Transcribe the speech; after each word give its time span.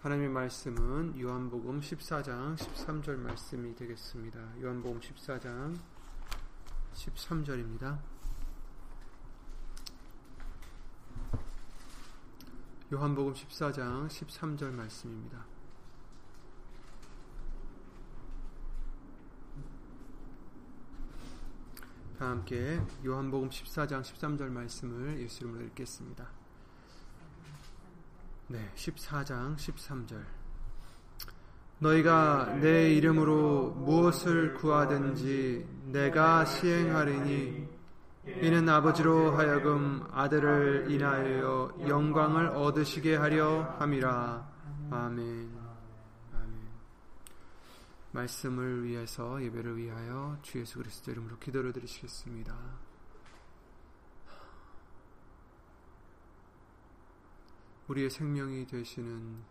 하나님의 0.00 0.28
말씀은 0.28 1.20
요한복음 1.20 1.80
14장 1.80 2.56
13절 2.56 3.16
말씀이 3.16 3.74
되겠습니다. 3.74 4.38
요한복음 4.62 5.00
14장 5.00 5.76
13절입니다. 6.94 7.98
요한복음 12.92 13.32
14장 13.34 14.06
13절 14.06 14.70
말씀입니다. 14.70 15.44
다 22.20 22.30
함께 22.30 22.80
요한복음 23.04 23.48
14장 23.48 24.02
13절 24.02 24.48
말씀을 24.48 25.18
예수 25.20 25.42
이름으로 25.42 25.64
읽겠습니다. 25.66 26.37
네, 28.50 28.72
14장 28.76 29.56
13절. 29.56 30.24
너희가 31.80 32.56
내 32.62 32.94
이름으로 32.94 33.72
무엇을 33.72 34.54
구하든지 34.54 35.66
내가 35.92 36.46
시행하리니 36.46 37.68
이는 38.40 38.68
아버지로 38.68 39.32
하여금 39.36 40.02
아들을 40.12 40.90
인하여 40.90 41.74
영광을 41.86 42.46
얻으시게 42.48 43.16
하려 43.16 43.76
함이라. 43.78 44.48
아멘. 44.90 45.50
아멘. 46.32 46.68
말씀을 48.12 48.84
위해서 48.84 49.42
예배를 49.42 49.76
위하여 49.76 50.38
주 50.40 50.58
예수 50.58 50.78
그리스도 50.78 51.10
이름으로 51.10 51.38
기도를 51.38 51.74
드리시겠습니다. 51.74 52.87
우리의 57.88 58.10
생명이 58.10 58.66
되시는 58.66 59.42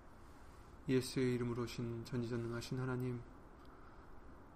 예수의 0.88 1.34
이름으로 1.36 1.64
오신 1.64 2.06
전지전능하신 2.06 2.80
하나님 2.80 3.20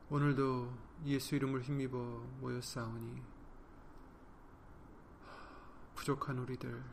오늘도 0.07 0.71
예수 1.05 1.35
이름을 1.35 1.63
힘입어 1.63 1.97
모였사오니 2.41 3.23
부족한 5.95 6.37
우리들 6.37 6.83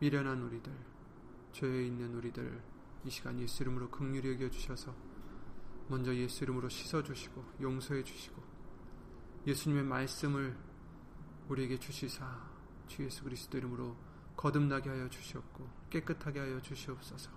미련한 0.00 0.42
우리들 0.42 0.72
죄에 1.52 1.86
있는 1.86 2.16
우리들 2.16 2.60
이 3.04 3.10
시간 3.10 3.38
예수 3.38 3.62
이름으로 3.62 3.88
극률히 3.88 4.32
여겨 4.32 4.50
주셔서 4.50 4.92
먼저 5.86 6.12
예수 6.16 6.42
이름으로 6.42 6.68
씻어 6.68 7.04
주시고 7.04 7.44
용서해 7.60 8.02
주시고 8.02 8.42
예수님의 9.46 9.84
말씀을 9.84 10.56
우리에게 11.48 11.78
주시사 11.78 12.50
주 12.88 13.04
예수 13.04 13.22
그리스도 13.22 13.56
이름으로 13.56 13.96
거듭나게 14.36 14.90
하여 14.90 15.08
주시옵고 15.08 15.81
깨끗하게 15.92 16.40
하여 16.40 16.60
주시옵소서. 16.62 17.30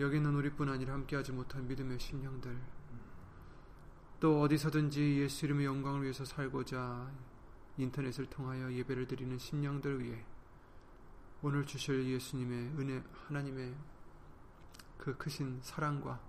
여기는 0.00 0.34
우리뿐 0.34 0.70
아니라 0.70 0.94
함께하지 0.94 1.32
못한 1.32 1.68
믿음의 1.68 2.00
심령들 2.00 2.58
또 4.20 4.40
어디서든지 4.40 5.18
예수 5.20 5.44
이름의 5.44 5.66
영광을 5.66 6.02
위해서 6.02 6.24
살고자 6.24 7.12
인터넷을 7.76 8.26
통하여 8.26 8.72
예배를 8.72 9.06
드리는 9.06 9.36
심령들 9.36 10.02
위해 10.02 10.24
오늘 11.42 11.66
주실 11.66 12.06
예수님의 12.06 12.58
은혜 12.78 13.02
하나님의 13.26 13.74
그 14.96 15.16
크신 15.18 15.60
사랑과 15.60 16.20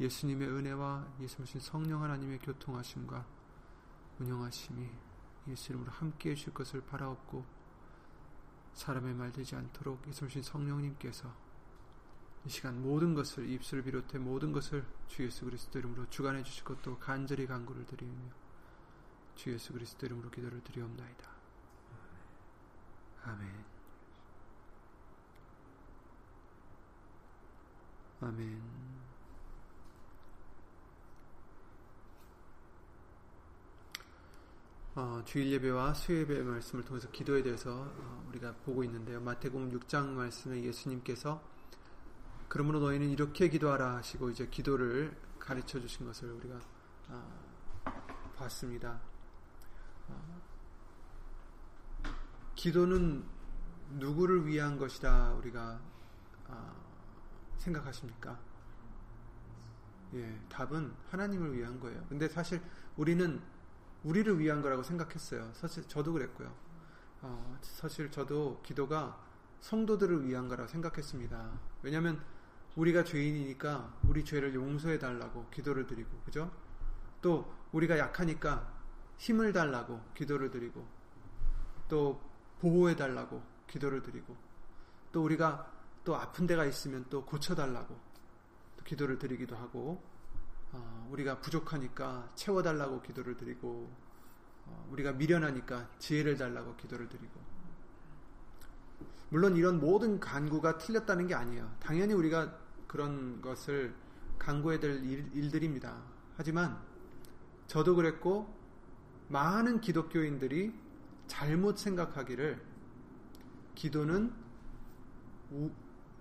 예수님의 0.00 0.48
은혜와 0.48 1.06
예수님 1.20 1.60
성령 1.60 2.02
하나님의 2.02 2.40
교통하심과 2.40 3.24
운영하심이 4.18 4.88
예수 5.48 5.72
이름으로 5.72 5.92
함께 5.92 6.30
해 6.30 6.34
주실 6.34 6.52
것을 6.52 6.80
바라옵고 6.80 7.55
사람의 8.76 9.14
말 9.14 9.32
되지 9.32 9.56
않도록 9.56 10.06
예수님 10.06 10.42
성령님께서 10.42 11.34
이 12.44 12.48
시간 12.48 12.80
모든 12.80 13.14
것을 13.14 13.48
입술을 13.48 13.82
비롯해 13.82 14.18
모든 14.18 14.52
것을 14.52 14.84
주 15.08 15.24
예수 15.24 15.46
그리스도 15.46 15.78
이름으로 15.78 16.08
주관해 16.10 16.42
주실 16.42 16.62
것도 16.62 16.98
간절히 16.98 17.46
간구를 17.46 17.86
드리며 17.86 18.14
주 19.34 19.52
예수 19.52 19.72
그리스도 19.72 20.06
이름으로 20.06 20.30
기도를 20.30 20.62
드리옵나이다. 20.62 21.30
아멘. 23.24 23.64
아멘. 28.20 28.85
어, 34.98 35.20
주일 35.26 35.52
예배와 35.52 35.92
수요예배 35.92 36.42
말씀을 36.42 36.82
통해서 36.82 37.10
기도에 37.10 37.42
대해서 37.42 37.70
어, 37.70 38.26
우리가 38.30 38.54
보고 38.64 38.82
있는데요. 38.82 39.20
마태복음 39.20 39.70
6장 39.78 40.06
말씀에 40.06 40.62
예수님께서 40.64 41.42
그러므로 42.48 42.80
너희는 42.80 43.10
이렇게 43.10 43.50
기도하라 43.50 43.96
하시고 43.96 44.30
이제 44.30 44.46
기도를 44.46 45.14
가르쳐 45.38 45.78
주신 45.78 46.06
것을 46.06 46.30
우리가 46.30 46.58
어, 47.10 47.52
봤습니다. 48.36 48.98
어, 50.08 50.40
기도는 52.54 53.22
누구를 53.98 54.46
위한 54.46 54.78
것이다 54.78 55.34
우리가 55.34 55.78
어, 56.48 56.74
생각하십니까? 57.58 58.40
예, 60.14 60.40
답은 60.48 60.90
하나님을 61.10 61.54
위한 61.54 61.78
거예요. 61.80 62.02
근데 62.08 62.26
사실 62.30 62.62
우리는 62.96 63.42
우리를 64.06 64.38
위한 64.38 64.62
거라고 64.62 64.84
생각했어요. 64.84 65.50
사실 65.52 65.82
저도 65.88 66.12
그랬고요. 66.12 66.54
어, 67.22 67.58
사실 67.60 68.08
저도 68.10 68.60
기도가 68.62 69.20
성도들을 69.60 70.24
위한 70.24 70.48
거라고 70.48 70.68
생각했습니다. 70.68 71.50
왜냐하면 71.82 72.22
우리가 72.76 73.02
죄인이니까 73.02 73.94
우리 74.06 74.24
죄를 74.24 74.54
용서해 74.54 75.00
달라고 75.00 75.46
기도를 75.50 75.86
드리고, 75.88 76.20
그죠? 76.24 76.52
또 77.20 77.52
우리가 77.72 77.98
약하니까 77.98 78.72
힘을 79.18 79.52
달라고 79.52 80.00
기도를 80.14 80.52
드리고, 80.52 80.86
또 81.88 82.20
보호해 82.60 82.94
달라고 82.94 83.42
기도를 83.66 84.02
드리고, 84.02 84.36
또 85.10 85.24
우리가 85.24 85.72
또 86.04 86.14
아픈 86.14 86.46
데가 86.46 86.64
있으면 86.64 87.04
또 87.10 87.24
고쳐 87.24 87.56
달라고 87.56 87.98
기도를 88.84 89.18
드리기도 89.18 89.56
하고, 89.56 90.00
어, 90.00 90.15
우리가 91.10 91.40
부족하니까 91.40 92.30
채워달라고 92.34 93.02
기도를 93.02 93.36
드리고 93.36 93.90
어, 94.66 94.88
우리가 94.90 95.12
미련하니까 95.12 95.88
지혜를 95.98 96.36
달라고 96.36 96.76
기도를 96.76 97.08
드리고 97.08 97.40
물론 99.28 99.56
이런 99.56 99.80
모든 99.80 100.20
간구가 100.20 100.78
틀렸다는 100.78 101.26
게 101.26 101.34
아니에요. 101.34 101.74
당연히 101.80 102.14
우리가 102.14 102.56
그런 102.86 103.40
것을 103.40 103.94
간구해야 104.38 104.80
될 104.80 105.04
일, 105.04 105.50
들입니다 105.50 106.00
하지만 106.36 106.78
저도 107.66 107.96
그랬고 107.96 108.54
많은 109.28 109.80
기독교인들이 109.80 110.72
잘못 111.26 111.78
생각하기를 111.78 112.62
기도는 113.74 114.32
우, 115.50 115.70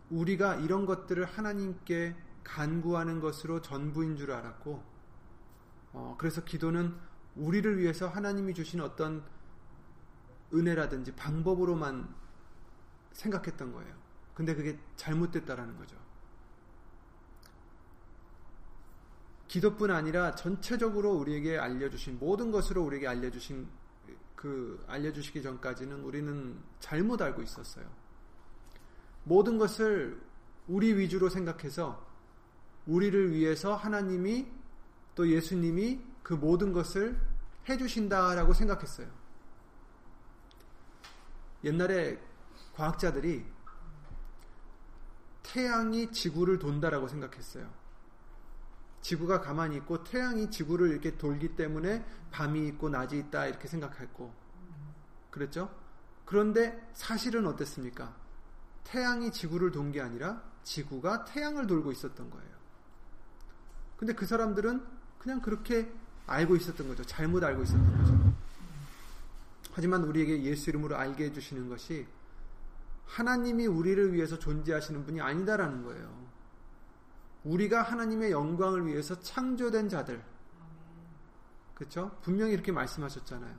우리가 0.09 0.55
이런 0.55 0.85
것들을 0.85 1.23
하나님께 1.25 2.15
간구하는 2.45 3.19
것으로 3.19 3.61
전부인 3.61 4.15
줄 4.15 4.31
알았고, 4.31 4.81
어, 5.91 6.15
그래서 6.17 6.45
기도는 6.45 6.95
우리를 7.35 7.77
위해서 7.79 8.07
하나님이 8.07 8.53
주신 8.53 8.79
어떤 8.79 9.25
은혜라든지 10.53 11.13
방법으로만 11.15 12.07
생각했던 13.11 13.73
거예요. 13.73 13.93
근데 14.33 14.55
그게 14.55 14.79
잘못됐다라는 14.95 15.77
거죠. 15.77 15.97
기도뿐 19.47 19.91
아니라 19.91 20.35
전체적으로 20.35 21.13
우리에게 21.13 21.57
알려주신 21.57 22.19
모든 22.19 22.51
것으로 22.51 22.83
우리에게 22.83 23.07
알려주신 23.07 23.67
그 24.35 24.83
알려주시기 24.87 25.41
전까지는 25.41 26.03
우리는 26.03 26.59
잘못 26.79 27.21
알고 27.21 27.41
있었어요. 27.41 27.89
모든 29.23 29.57
것을 29.57 30.21
우리 30.67 30.93
위주로 30.97 31.29
생각해서 31.29 32.05
우리를 32.87 33.31
위해서 33.33 33.75
하나님이 33.75 34.47
또 35.15 35.27
예수님이 35.27 35.99
그 36.23 36.33
모든 36.33 36.73
것을 36.73 37.19
해주신다라고 37.67 38.53
생각했어요. 38.53 39.07
옛날에 41.63 42.19
과학자들이 42.73 43.45
태양이 45.43 46.11
지구를 46.11 46.59
돈다라고 46.59 47.07
생각했어요. 47.07 47.71
지구가 49.01 49.41
가만히 49.41 49.77
있고 49.77 50.03
태양이 50.03 50.49
지구를 50.49 50.89
이렇게 50.89 51.17
돌기 51.17 51.55
때문에 51.55 52.03
밤이 52.31 52.67
있고 52.69 52.89
낮이 52.89 53.17
있다 53.17 53.45
이렇게 53.47 53.67
생각했고 53.67 54.33
그랬죠? 55.29 55.69
그런데 56.25 56.89
사실은 56.93 57.45
어땠습니까? 57.45 58.15
태양이 58.83 59.31
지구를 59.31 59.71
돈 59.71 59.91
게 59.91 60.01
아니라 60.01 60.41
지구가 60.63 61.25
태양을 61.25 61.67
돌고 61.67 61.91
있었던 61.91 62.29
거예요. 62.29 62.54
근데 63.97 64.13
그 64.13 64.25
사람들은 64.25 64.83
그냥 65.19 65.41
그렇게 65.41 65.91
알고 66.27 66.55
있었던 66.55 66.87
거죠. 66.87 67.03
잘못 67.03 67.43
알고 67.43 67.63
있었던 67.63 67.97
거죠. 67.97 68.33
하지만 69.73 70.03
우리에게 70.03 70.43
예수 70.43 70.69
이름으로 70.69 70.95
알게 70.95 71.25
해주시는 71.25 71.69
것이 71.69 72.07
하나님이 73.05 73.67
우리를 73.67 74.13
위해서 74.13 74.39
존재하시는 74.39 75.05
분이 75.05 75.21
아니다라는 75.21 75.83
거예요. 75.83 76.25
우리가 77.43 77.83
하나님의 77.83 78.31
영광을 78.31 78.87
위해서 78.87 79.19
창조된 79.19 79.89
자들. 79.89 80.23
그렇죠? 81.75 82.17
분명히 82.21 82.53
이렇게 82.53 82.71
말씀하셨잖아요. 82.71 83.55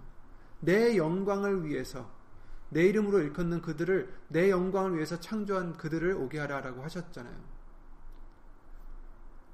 내 0.60 0.96
영광을 0.96 1.64
위해서 1.64 2.10
내 2.70 2.84
이름으로 2.86 3.20
일컫는 3.20 3.62
그들을 3.62 4.12
내 4.28 4.50
영광을 4.50 4.94
위해서 4.94 5.20
창조한 5.20 5.76
그들을 5.76 6.14
오게 6.14 6.38
하라라고 6.40 6.82
하셨잖아요. 6.82 7.55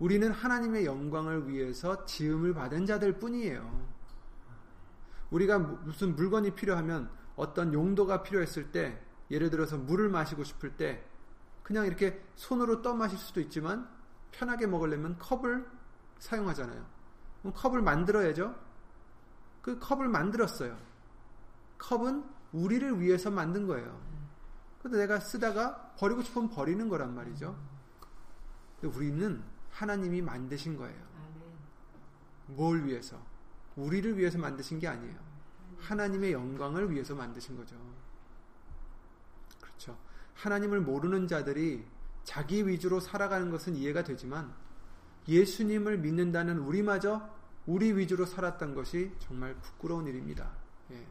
우리는 0.02 0.32
하나님의 0.32 0.84
영광을 0.84 1.48
위해서 1.48 2.04
지음을 2.04 2.54
받은 2.54 2.86
자들 2.86 3.20
뿐이에요. 3.20 3.86
우리가 5.30 5.60
무슨 5.60 6.16
물건이 6.16 6.56
필요하면 6.56 7.08
어떤 7.36 7.72
용도가 7.72 8.24
필요했을 8.24 8.72
때 8.72 9.00
예를 9.30 9.48
들어서 9.48 9.78
물을 9.78 10.08
마시고 10.08 10.42
싶을 10.42 10.76
때 10.76 11.04
그냥 11.62 11.86
이렇게 11.86 12.20
손으로 12.34 12.82
떠 12.82 12.94
마실 12.94 13.16
수도 13.16 13.40
있지만 13.42 13.88
편하게 14.32 14.66
먹으려면 14.66 15.16
컵을 15.20 15.70
사용하잖아요. 16.18 16.84
컵을 17.54 17.80
만들어야죠. 17.80 18.56
그 19.62 19.78
컵을 19.78 20.08
만들었어요. 20.08 20.76
컵은 21.78 22.24
우리를 22.50 23.00
위해서 23.00 23.30
만든 23.30 23.68
거예요. 23.68 24.00
근데 24.82 24.98
내가 24.98 25.20
쓰다가 25.20 25.92
버리고 25.96 26.22
싶으면 26.22 26.50
버리는 26.50 26.88
거란 26.88 27.14
말이죠. 27.14 27.56
근데 28.80 28.96
우리는 28.96 29.51
하나님이 29.72 30.22
만드신 30.22 30.76
거예요. 30.76 31.02
뭘 32.46 32.84
위해서? 32.84 33.20
우리를 33.76 34.16
위해서 34.18 34.38
만드신 34.38 34.78
게 34.78 34.86
아니에요. 34.86 35.16
하나님의 35.78 36.32
영광을 36.32 36.90
위해서 36.90 37.14
만드신 37.14 37.56
거죠. 37.56 37.74
그렇죠. 39.60 39.98
하나님을 40.34 40.80
모르는 40.80 41.26
자들이 41.26 41.84
자기 42.24 42.66
위주로 42.68 43.00
살아가는 43.00 43.50
것은 43.50 43.74
이해가 43.74 44.04
되지만 44.04 44.54
예수님을 45.26 45.98
믿는다는 45.98 46.58
우리마저 46.58 47.28
우리 47.66 47.92
위주로 47.96 48.26
살았던 48.26 48.74
것이 48.74 49.12
정말 49.18 49.54
부끄러운 49.54 50.06
일입니다. 50.06 50.50
예. 50.90 51.06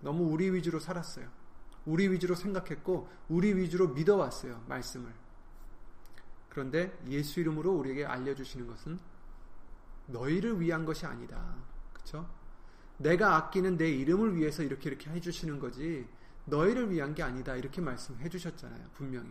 너무 0.00 0.24
우리 0.24 0.52
위주로 0.52 0.78
살았어요. 0.80 1.28
우리 1.86 2.08
위주로 2.08 2.34
생각했고 2.34 3.08
우리 3.28 3.54
위주로 3.56 3.88
믿어왔어요. 3.88 4.64
말씀을. 4.68 5.12
그런데 6.50 6.96
예수 7.08 7.40
이름으로 7.40 7.72
우리에게 7.72 8.04
알려주시는 8.04 8.66
것은 8.66 8.98
너희를 10.06 10.60
위한 10.60 10.84
것이 10.84 11.06
아니다. 11.06 11.56
그렇죠? 11.92 12.28
내가 12.98 13.36
아끼는 13.36 13.78
내 13.78 13.88
이름을 13.88 14.36
위해서 14.36 14.62
이렇게 14.62 14.90
이렇게 14.90 15.10
해주시는 15.10 15.58
거지 15.58 16.06
너희를 16.44 16.90
위한 16.90 17.14
게 17.14 17.22
아니다. 17.22 17.56
이렇게 17.56 17.80
말씀해 17.80 18.28
주셨잖아요. 18.28 18.90
분명히. 18.92 19.30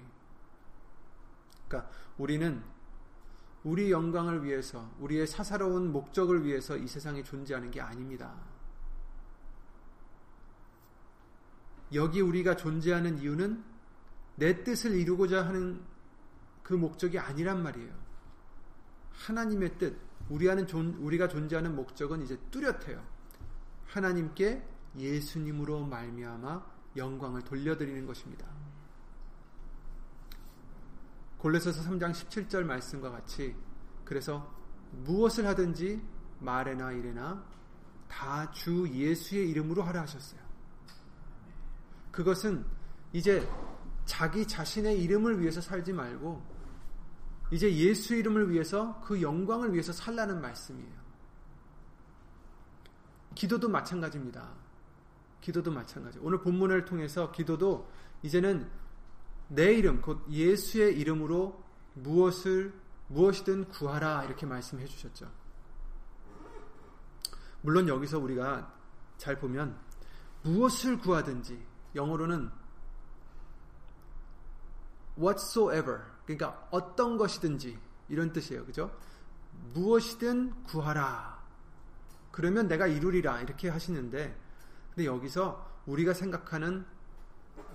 그러니까 1.67 1.91
우리는 2.17 2.63
우리 3.63 3.91
영광을 3.91 4.43
위해서 4.43 4.89
우리의 4.99 5.27
사사로운 5.27 5.91
목적을 5.91 6.45
위해서 6.45 6.77
이 6.77 6.87
세상에 6.87 7.21
존재하는 7.21 7.69
게 7.69 7.81
아닙니다. 7.81 8.33
여기 11.93 12.21
우리가 12.21 12.55
존재하는 12.55 13.19
이유는 13.19 13.63
내 14.35 14.63
뜻을 14.63 14.95
이루고자 14.95 15.45
하는 15.45 15.81
그 16.63 16.73
목적이 16.73 17.19
아니란 17.19 17.63
말이에요. 17.63 17.93
하나님의 19.11 19.77
뜻, 19.77 19.97
우리하는 20.29 20.67
존, 20.67 20.95
우리가 20.99 21.27
존재하는 21.27 21.75
목적은 21.75 22.21
이제 22.21 22.37
뚜렷해요. 22.51 23.03
하나님께 23.87 24.63
예수님으로 24.97 25.85
말미암아 25.85 26.65
영광을 26.95 27.41
돌려드리는 27.41 28.05
것입니다. 28.05 28.47
골로새서 31.39 31.89
3장 31.89 32.11
17절 32.11 32.63
말씀과 32.63 33.11
같이 33.11 33.55
그래서 34.03 34.53
무엇을 34.91 35.45
하든지 35.47 36.01
말에나 36.39 36.91
일에나 36.91 37.43
다 38.09 38.51
주 38.51 38.89
예수의 38.91 39.49
이름으로 39.51 39.83
하라 39.83 40.01
하셨어요. 40.01 40.41
그것은 42.11 42.65
이제 43.13 43.47
자기 44.09 44.47
자신의 44.47 45.03
이름을 45.03 45.39
위해서 45.39 45.61
살지 45.61 45.93
말고 45.93 46.43
이제 47.51 47.71
예수 47.75 48.15
이름을 48.15 48.49
위해서 48.49 48.99
그 49.01 49.21
영광을 49.21 49.71
위해서 49.71 49.93
살라는 49.93 50.41
말씀이에요. 50.41 50.99
기도도 53.35 53.69
마찬가지입니다. 53.69 54.49
기도도 55.41 55.71
마찬가지. 55.71 56.17
오늘 56.23 56.39
본문을 56.41 56.85
통해서 56.85 57.31
기도도 57.31 57.87
이제는 58.23 58.67
내 59.47 59.73
이름, 59.75 60.01
곧 60.01 60.25
예수의 60.27 60.99
이름으로 60.99 61.63
무엇을, 61.93 62.73
무엇이든 63.09 63.69
구하라. 63.69 64.23
이렇게 64.25 64.47
말씀해 64.47 64.85
주셨죠. 64.87 65.31
물론 67.61 67.87
여기서 67.87 68.17
우리가 68.17 68.73
잘 69.17 69.37
보면 69.37 69.77
무엇을 70.41 70.97
구하든지 70.97 71.63
영어로는 71.93 72.58
whatsoever 75.19 76.01
그러니까 76.25 76.67
어떤 76.71 77.17
것이든지 77.17 77.77
이런 78.09 78.31
뜻이에요. 78.31 78.65
그죠? 78.65 78.95
무엇이든 79.73 80.63
구하라. 80.63 81.39
그러면 82.31 82.67
내가 82.67 82.87
이루리라 82.87 83.41
이렇게 83.41 83.69
하시는데 83.69 84.37
근데 84.95 85.05
여기서 85.05 85.67
우리가 85.85 86.13
생각하는 86.13 86.85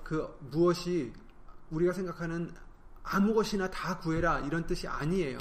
그 0.03 0.39
무엇이 0.51 1.13
우리가 1.71 1.93
생각하는 1.93 2.55
아무 3.03 3.35
것이나 3.35 3.71
다 3.71 3.99
구해라 3.99 4.41
이런 4.41 4.67
뜻이 4.67 4.89
아니에요. 4.89 5.39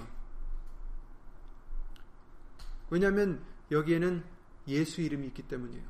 왜냐하면 2.89 3.43
여기에는 3.71 4.23
예수 4.67 5.01
이름이 5.01 5.27
있기 5.27 5.43
때문이에요. 5.43 5.83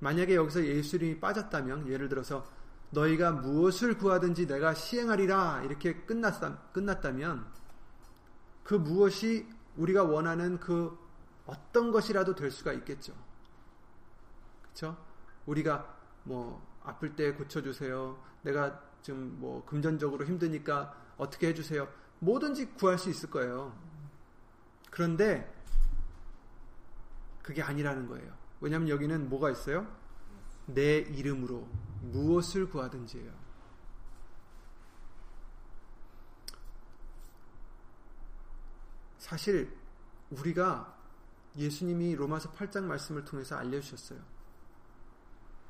만약에 0.00 0.34
여기서 0.34 0.64
예수 0.64 0.96
이름이 0.96 1.20
빠졌다면 1.20 1.88
예를 1.88 2.08
들어서 2.08 2.46
너희가 2.90 3.32
무엇을 3.32 3.98
구하든지 3.98 4.46
내가 4.46 4.74
시행하리라 4.74 5.62
이렇게 5.64 5.94
끝났다, 6.04 6.58
끝났다면 6.72 7.46
그 8.64 8.74
무엇이 8.74 9.46
우리가 9.76 10.04
원하는 10.04 10.58
그 10.58 10.98
어떤 11.46 11.90
것이라도 11.90 12.34
될 12.34 12.50
수가 12.50 12.72
있겠죠. 12.74 13.14
그렇죠? 14.62 14.96
우리가 15.46 15.96
뭐 16.24 16.66
아플 16.82 17.16
때 17.16 17.32
고쳐주세요. 17.32 18.22
내가 18.42 18.80
지금 19.02 19.36
뭐 19.38 19.64
금전적으로 19.64 20.24
힘드니까 20.24 20.94
어떻게 21.16 21.48
해주세요. 21.48 21.88
뭐든지 22.20 22.74
구할 22.74 22.98
수 22.98 23.08
있을 23.10 23.30
거예요. 23.30 23.76
그런데 24.90 25.54
그게 27.42 27.62
아니라는 27.62 28.08
거예요. 28.08 28.32
왜냐하면 28.60 28.88
여기는 28.88 29.28
뭐가 29.28 29.50
있어요? 29.50 29.86
내 30.66 30.98
이름으로 30.98 31.66
무엇을 32.00 32.68
구하든지요. 32.70 33.30
사실 39.18 39.76
우리가 40.30 40.96
예수님이 41.56 42.14
로마서 42.14 42.52
8장 42.52 42.84
말씀을 42.84 43.24
통해서 43.24 43.56
알려주셨어요. 43.56 44.20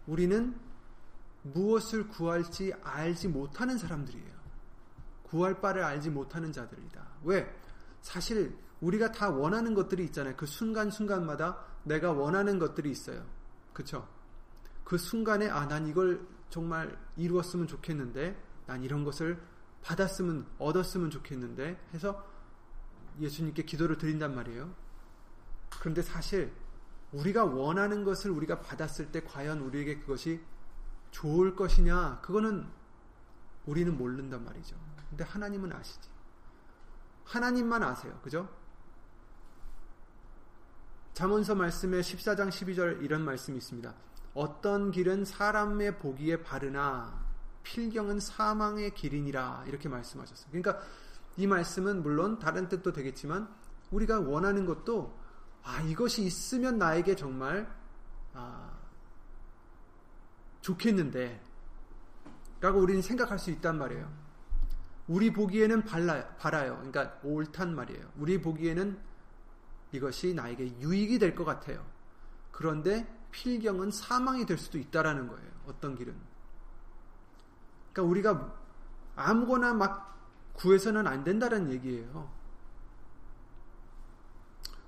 우리는 0.06 0.58
무엇을 1.42 2.08
구할지 2.08 2.72
알지 2.82 3.28
못하는 3.28 3.78
사람들이에요. 3.78 4.38
구할 5.22 5.60
바를 5.60 5.82
알지 5.82 6.10
못하는 6.10 6.52
자들이다. 6.52 7.06
왜? 7.24 7.54
사실 8.00 8.56
우리가 8.80 9.12
다 9.12 9.30
원하는 9.30 9.74
것들이 9.74 10.04
있잖아요. 10.06 10.36
그 10.36 10.46
순간순간마다 10.46 11.64
내가 11.84 12.12
원하는 12.12 12.58
것들이 12.58 12.90
있어요. 12.90 13.24
그쵸? 13.72 14.08
그 14.88 14.96
순간에 14.96 15.50
아, 15.50 15.68
난 15.68 15.86
이걸 15.86 16.26
정말 16.48 16.98
이루었으면 17.18 17.66
좋겠는데, 17.66 18.42
난 18.64 18.82
이런 18.82 19.04
것을 19.04 19.38
받았으면, 19.82 20.46
얻었으면 20.58 21.10
좋겠는데, 21.10 21.78
해서 21.92 22.26
예수님께 23.20 23.64
기도를 23.64 23.98
드린단 23.98 24.34
말이에요. 24.34 24.74
그런데 25.78 26.00
사실 26.00 26.54
우리가 27.12 27.44
원하는 27.44 28.02
것을 28.02 28.30
우리가 28.30 28.62
받았을 28.62 29.12
때 29.12 29.22
과연 29.22 29.60
우리에게 29.60 29.98
그것이 29.98 30.40
좋을 31.10 31.54
것이냐, 31.54 32.22
그거는 32.22 32.66
우리는 33.66 33.94
모른단 33.94 34.42
말이죠. 34.42 34.74
근데 35.10 35.22
하나님은 35.22 35.70
아시지. 35.70 36.08
하나님만 37.26 37.82
아세요. 37.82 38.18
그죠? 38.22 38.48
잠언서 41.12 41.54
말씀에 41.54 42.00
14장 42.00 42.48
12절 42.48 43.02
이런 43.02 43.22
말씀이 43.22 43.58
있습니다. 43.58 44.08
어떤 44.34 44.90
길은 44.90 45.24
사람의 45.24 45.98
보기에 45.98 46.42
바르나 46.42 47.26
필경은 47.62 48.20
사망의 48.20 48.94
길이니라 48.94 49.64
이렇게 49.66 49.88
말씀하셨어요. 49.88 50.48
그러니까 50.50 50.80
이 51.36 51.46
말씀은 51.46 52.02
물론 52.02 52.38
다른 52.38 52.68
뜻도 52.68 52.92
되겠지만 52.92 53.48
우리가 53.90 54.20
원하는 54.20 54.64
것도 54.66 55.16
아 55.62 55.80
이것이 55.82 56.22
있으면 56.24 56.78
나에게 56.78 57.14
정말 57.16 57.68
아, 58.34 58.70
좋겠는데 60.60 61.40
라고 62.60 62.80
우리는 62.80 63.02
생각할 63.02 63.38
수 63.38 63.50
있단 63.50 63.78
말이에요. 63.78 64.10
우리 65.06 65.32
보기에는 65.32 65.84
발라, 65.84 66.26
바라요. 66.36 66.76
그러니까 66.76 67.18
옳단 67.22 67.74
말이에요. 67.74 68.10
우리 68.18 68.40
보기에는 68.40 68.98
이것이 69.92 70.34
나에게 70.34 70.80
유익이 70.80 71.18
될 71.18 71.34
것 71.34 71.44
같아요. 71.44 71.84
그런데 72.50 73.06
필경은 73.30 73.90
사망이 73.90 74.46
될 74.46 74.58
수도 74.58 74.78
있다라는 74.78 75.28
거예요. 75.28 75.50
어떤 75.66 75.94
길은. 75.96 76.14
그러니까 77.92 78.10
우리가 78.10 78.54
아무거나 79.16 79.74
막 79.74 80.16
구해서는 80.54 81.06
안 81.06 81.24
된다는 81.24 81.70
얘기예요. 81.70 82.30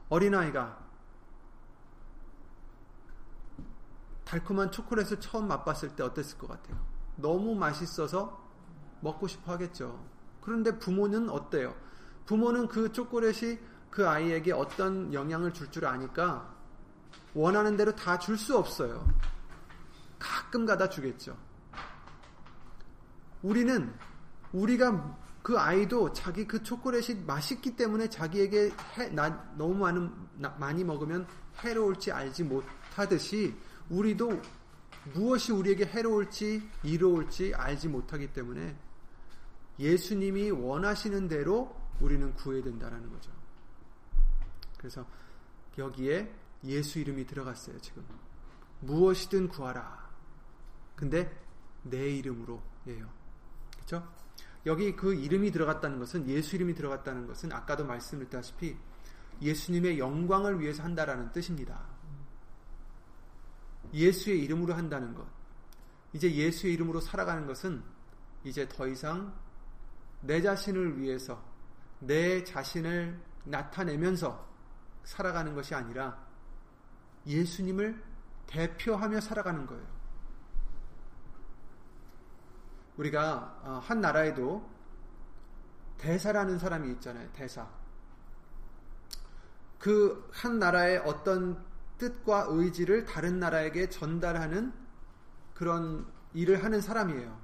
어린아이가 0.09 0.79
달콤한 4.25 4.71
초콜릿을 4.71 5.21
처음 5.21 5.49
맛봤을 5.49 5.97
때 5.97 6.03
어땠을 6.03 6.39
것 6.39 6.49
같아요? 6.49 6.79
너무 7.17 7.55
맛있어서 7.55 8.41
먹고 9.01 9.27
싶어 9.27 9.53
하겠죠. 9.53 10.05
그런데 10.41 10.79
부모는 10.79 11.29
어때요? 11.31 11.75
부모는 12.27 12.69
그 12.69 12.93
초콜릿이 12.93 13.59
그 13.91 14.09
아이에게 14.09 14.53
어떤 14.53 15.13
영향을 15.13 15.53
줄 15.53 15.71
줄 15.71 15.85
아니까 15.85 16.55
원하는 17.35 17.77
대로 17.77 17.95
다 17.95 18.19
줄 18.19 18.37
수 18.37 18.57
없어요. 18.57 19.07
가끔 20.19 20.67
가다 20.67 20.89
주겠죠. 20.89 21.37
우리는 23.43 23.93
우리가 24.53 25.19
그 25.43 25.59
아이도 25.59 26.13
자기 26.13 26.47
그 26.47 26.63
초콜릿이 26.63 27.15
맛있기 27.27 27.77
때문에 27.77 28.11
자기에게 28.11 28.71
해, 28.99 29.09
나, 29.09 29.31
너무 29.57 29.75
많은, 29.75 30.13
나, 30.35 30.51
많이 30.59 30.85
먹으면 30.85 31.27
해로울지 31.65 32.13
알지 32.13 32.45
못하듯이 32.45 33.57
우리도 33.89 34.41
무엇이 35.15 35.53
우리에게 35.53 35.87
해로울지 35.87 36.69
이로울지 36.83 37.55
알지 37.55 37.89
못하기 37.89 38.35
때문에 38.35 38.77
예수님이 39.79 40.51
원하시는 40.51 41.29
대로 41.29 41.75
우리는 42.01 42.35
구해야 42.35 42.63
된다는 42.63 43.11
거죠. 43.11 43.31
그래서 44.77 45.07
여기에 45.79 46.31
예수 46.65 46.99
이름이 46.99 47.27
들어갔어요, 47.27 47.79
지금. 47.81 48.05
무엇이든 48.81 49.49
구하라. 49.49 50.11
근데 50.95 51.31
내 51.83 52.11
이름으로 52.11 52.63
예요. 52.87 53.09
그렇죠? 53.75 54.07
여기 54.67 54.95
그 54.95 55.15
이름이 55.15 55.51
들어갔다는 55.53 55.99
것은 55.99 56.29
예수 56.29 56.57
이름이 56.57 56.75
들어갔다는 56.75 57.27
것은 57.27 57.53
아까도 57.53 57.85
말씀드렸다시피 57.87 58.77
예수님의 59.41 59.99
영광을 59.99 60.61
위해서 60.61 60.83
한다라는 60.83 61.33
뜻입니다. 61.33 61.81
예수의 63.95 64.43
이름으로 64.45 64.75
한다는 64.75 65.15
것. 65.15 65.27
이제 66.13 66.31
예수의 66.31 66.75
이름으로 66.75 67.01
살아가는 67.01 67.47
것은 67.47 67.83
이제 68.45 68.69
더 68.69 68.87
이상 68.87 69.35
내 70.21 70.43
자신을 70.43 70.99
위해서 70.99 71.43
내 71.99 72.45
자신을 72.45 73.19
나타내면서 73.45 74.49
살아가는 75.05 75.55
것이 75.55 75.75
아니라 75.75 76.30
예수님을 77.27 78.03
대표하며 78.47 79.21
살아가는 79.21 79.67
거예요. 79.67 79.85
우리가 82.97 83.61
어, 83.63 83.81
한 83.83 84.01
나라에도 84.01 84.69
대사라는 85.99 86.59
사람이 86.59 86.91
있잖아요. 86.93 87.31
대사. 87.33 87.69
그 89.79 90.29
한 90.33 90.59
나라의 90.59 90.99
어떤 90.99 91.65
뜻과 91.99 92.47
의지를 92.49 93.05
다른 93.05 93.39
나라에게 93.39 93.89
전달하는 93.91 94.73
그런 95.55 96.07
일을 96.33 96.65
하는 96.65 96.81
사람이에요. 96.81 97.39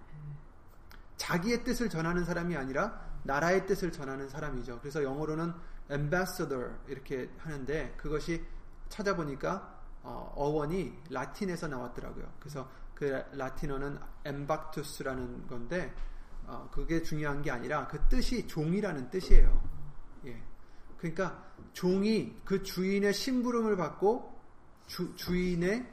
자기의 1.16 1.64
뜻을 1.64 1.88
전하는 1.90 2.24
사람이 2.24 2.56
아니라 2.56 3.04
나라의 3.24 3.66
뜻을 3.66 3.92
전하는 3.92 4.28
사람이죠. 4.28 4.78
그래서 4.80 5.02
영어로는 5.02 5.52
ambassador 5.90 6.74
이렇게 6.88 7.30
하는데 7.38 7.94
그것이 7.96 8.44
찾아보니까 8.88 9.76
어, 10.02 10.32
원이 10.36 10.92
라틴에서 11.10 11.68
나왔더라고요. 11.68 12.32
그래서 12.38 12.70
그 12.94 13.22
라틴어는 13.32 13.98
엠박투스라는 14.24 15.46
건데 15.48 15.94
어, 16.46 16.68
그게 16.72 17.02
중요한 17.02 17.42
게 17.42 17.50
아니라 17.50 17.86
그 17.88 18.00
뜻이 18.08 18.46
종이라는 18.46 19.10
뜻이에요. 19.10 19.68
예. 20.26 20.42
그러니까 20.96 21.44
종이 21.72 22.34
그 22.44 22.62
주인의 22.62 23.12
심부름을 23.12 23.76
받고 23.76 24.34
주, 24.86 25.14
주인의 25.16 25.92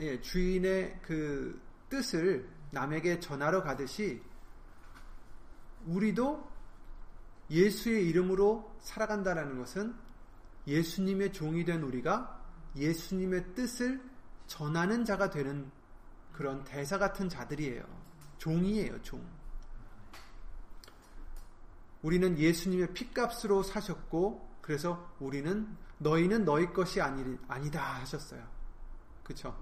예, 0.00 0.20
주인의 0.20 1.00
그 1.02 1.60
뜻을 1.88 2.48
남에게 2.70 3.18
전하러 3.18 3.62
가듯이 3.62 4.22
우리도 5.86 6.48
예수의 7.50 8.06
이름으로 8.08 8.76
살아간다는 8.80 9.58
것은 9.58 9.94
예수님의 10.68 11.32
종이 11.32 11.64
된 11.64 11.82
우리가 11.82 12.44
예수님의 12.76 13.54
뜻을 13.54 14.00
전하는 14.46 15.04
자가 15.04 15.30
되는 15.30 15.70
그런 16.32 16.62
대사 16.64 16.98
같은 16.98 17.28
자들이에요. 17.28 17.82
종이에요, 18.36 19.02
종. 19.02 19.24
우리는 22.02 22.38
예수님의 22.38 22.92
핏값으로 22.94 23.62
사셨고, 23.62 24.48
그래서 24.60 25.12
우리는 25.18 25.76
너희는 25.98 26.44
너희 26.44 26.72
것이 26.72 27.00
아니, 27.00 27.36
아니다 27.48 27.82
하셨어요. 28.00 28.46
그쵸? 29.24 29.58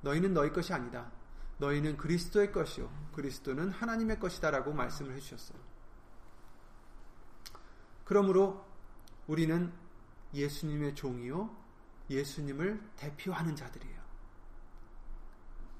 너희는 0.00 0.32
너희 0.32 0.52
것이 0.52 0.72
아니다. 0.72 1.10
너희는 1.58 1.96
그리스도의 1.96 2.52
것이요. 2.52 2.90
그리스도는 3.12 3.70
하나님의 3.70 4.18
것이다 4.20 4.50
라고 4.50 4.72
말씀을 4.72 5.14
해주셨어요. 5.14 5.58
그러므로 8.04 8.64
우리는 9.26 9.72
예수님의 10.34 10.94
종이요. 10.94 11.54
예수님을 12.10 12.80
대표하는 12.96 13.56
자들이에요. 13.56 13.96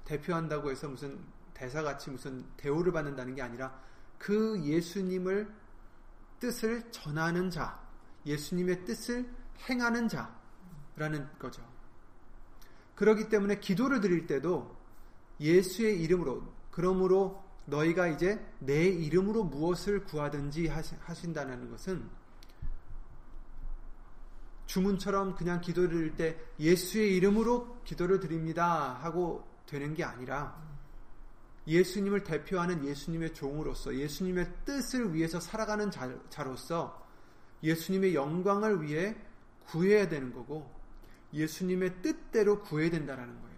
대표한다고 0.05 0.71
해서 0.71 0.89
무슨 0.89 1.19
대사같이 1.55 2.11
무슨 2.11 2.45
대우를 2.57 2.93
받는다는 2.93 3.35
게 3.35 3.43
아니라 3.43 3.81
그 4.19 4.63
예수님을 4.63 5.53
뜻을 6.39 6.91
전하는 6.91 7.51
자, 7.51 7.81
예수님의 8.25 8.85
뜻을 8.85 9.29
행하는 9.69 10.09
자라는 10.09 11.29
거죠. 11.39 11.67
그러기 12.95 13.29
때문에 13.29 13.61
기도를 13.61 14.01
드릴 14.01 14.27
때도 14.27 14.77
예수의 15.41 16.03
이름으로 16.03 16.43
그러므로 16.71 17.45
너희가 17.67 18.09
이제 18.09 18.45
내 18.59 18.87
이름으로 18.87 19.45
무엇을 19.45 20.05
구하든지 20.05 20.69
하신다는 20.69 21.71
것은 21.71 22.09
주문처럼 24.67 25.35
그냥 25.37 25.61
기도를 25.61 25.89
드릴 25.89 26.17
때 26.17 26.39
예수의 26.59 27.17
이름으로 27.17 27.83
기도를 27.85 28.21
드립니다 28.21 28.99
하고 29.01 29.47
되는 29.67 29.95
게 29.95 30.05
아니라 30.05 30.61
예수님을 31.67 32.23
대표하는 32.25 32.85
예수님의 32.85 33.35
종으로서 33.35 33.95
예수님의 33.95 34.53
뜻을 34.65 35.15
위해서 35.15 35.41
살아가는 35.41 35.91
자로서 36.31 37.05
예수님의 37.63 38.15
영광을 38.15 38.83
위해 38.83 39.17
구해야 39.67 40.09
되는 40.09 40.33
거고 40.33 40.71
예수님의 41.33 42.03
뜻대로 42.03 42.61
구해야 42.63 42.91
된다는 42.91 43.27
거예요. 43.27 43.57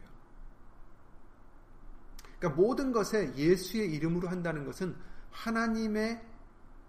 그러니까 2.39 2.61
모든 2.61 2.93
것에 2.93 3.35
예수의 3.37 3.93
이름으로 3.95 4.29
한다는 4.29 4.65
것은 4.65 4.97
하나님의 5.31 6.23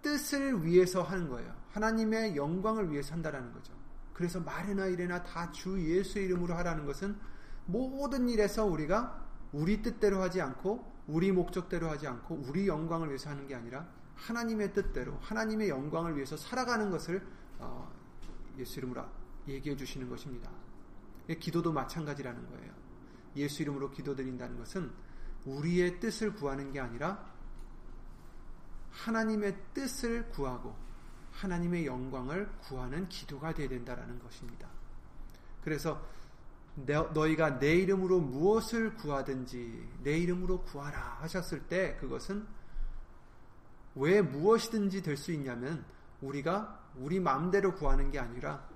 뜻을 0.02 0.64
위해서 0.64 1.02
하는 1.02 1.28
거예요. 1.28 1.54
하나님의 1.72 2.36
영광을 2.36 2.90
위해서 2.90 3.12
한다는 3.12 3.52
거죠. 3.52 3.79
그래서 4.20 4.38
말이나 4.38 4.84
일이나 4.84 5.22
다 5.22 5.50
주 5.50 5.80
예수의 5.80 6.26
이름으로 6.26 6.54
하라는 6.56 6.84
것은 6.84 7.16
모든 7.64 8.28
일에서 8.28 8.66
우리가 8.66 9.26
우리 9.50 9.80
뜻대로 9.80 10.20
하지 10.20 10.42
않고 10.42 10.84
우리 11.06 11.32
목적대로 11.32 11.88
하지 11.88 12.06
않고 12.06 12.34
우리 12.46 12.68
영광을 12.68 13.08
위해서 13.08 13.30
하는 13.30 13.46
게 13.46 13.54
아니라 13.54 13.88
하나님의 14.16 14.74
뜻대로 14.74 15.16
하나님의 15.22 15.70
영광을 15.70 16.16
위해서 16.16 16.36
살아가는 16.36 16.90
것을 16.90 17.26
어, 17.60 17.90
예수 18.58 18.80
이름으로 18.80 19.06
얘기해 19.48 19.74
주시는 19.74 20.10
것입니다. 20.10 20.50
기도도 21.40 21.72
마찬가지라는 21.72 22.46
거예요. 22.50 22.74
예수 23.36 23.62
이름으로 23.62 23.90
기도드린다는 23.90 24.58
것은 24.58 24.90
우리의 25.46 25.98
뜻을 25.98 26.34
구하는 26.34 26.72
게 26.72 26.80
아니라 26.80 27.24
하나님의 28.90 29.56
뜻을 29.72 30.28
구하고 30.28 30.76
하나님의 31.32 31.86
영광을 31.86 32.50
구하는 32.60 33.08
기도가 33.08 33.54
되어야 33.54 33.68
된다는 33.68 34.18
것입니다. 34.20 34.68
그래서 35.62 36.00
너희가 36.76 37.58
내 37.58 37.74
이름으로 37.76 38.20
무엇을 38.20 38.94
구하든지 38.94 39.88
내 40.02 40.18
이름으로 40.18 40.62
구하라 40.62 41.18
하셨을 41.20 41.66
때 41.66 41.96
그것은 41.96 42.46
왜 43.96 44.22
무엇이든지 44.22 45.02
될 45.02 45.16
수 45.16 45.32
있냐면 45.32 45.84
우리가 46.20 46.80
우리 46.96 47.20
마음대로 47.20 47.74
구하는 47.74 48.10
게 48.10 48.18
아니라 48.18 48.68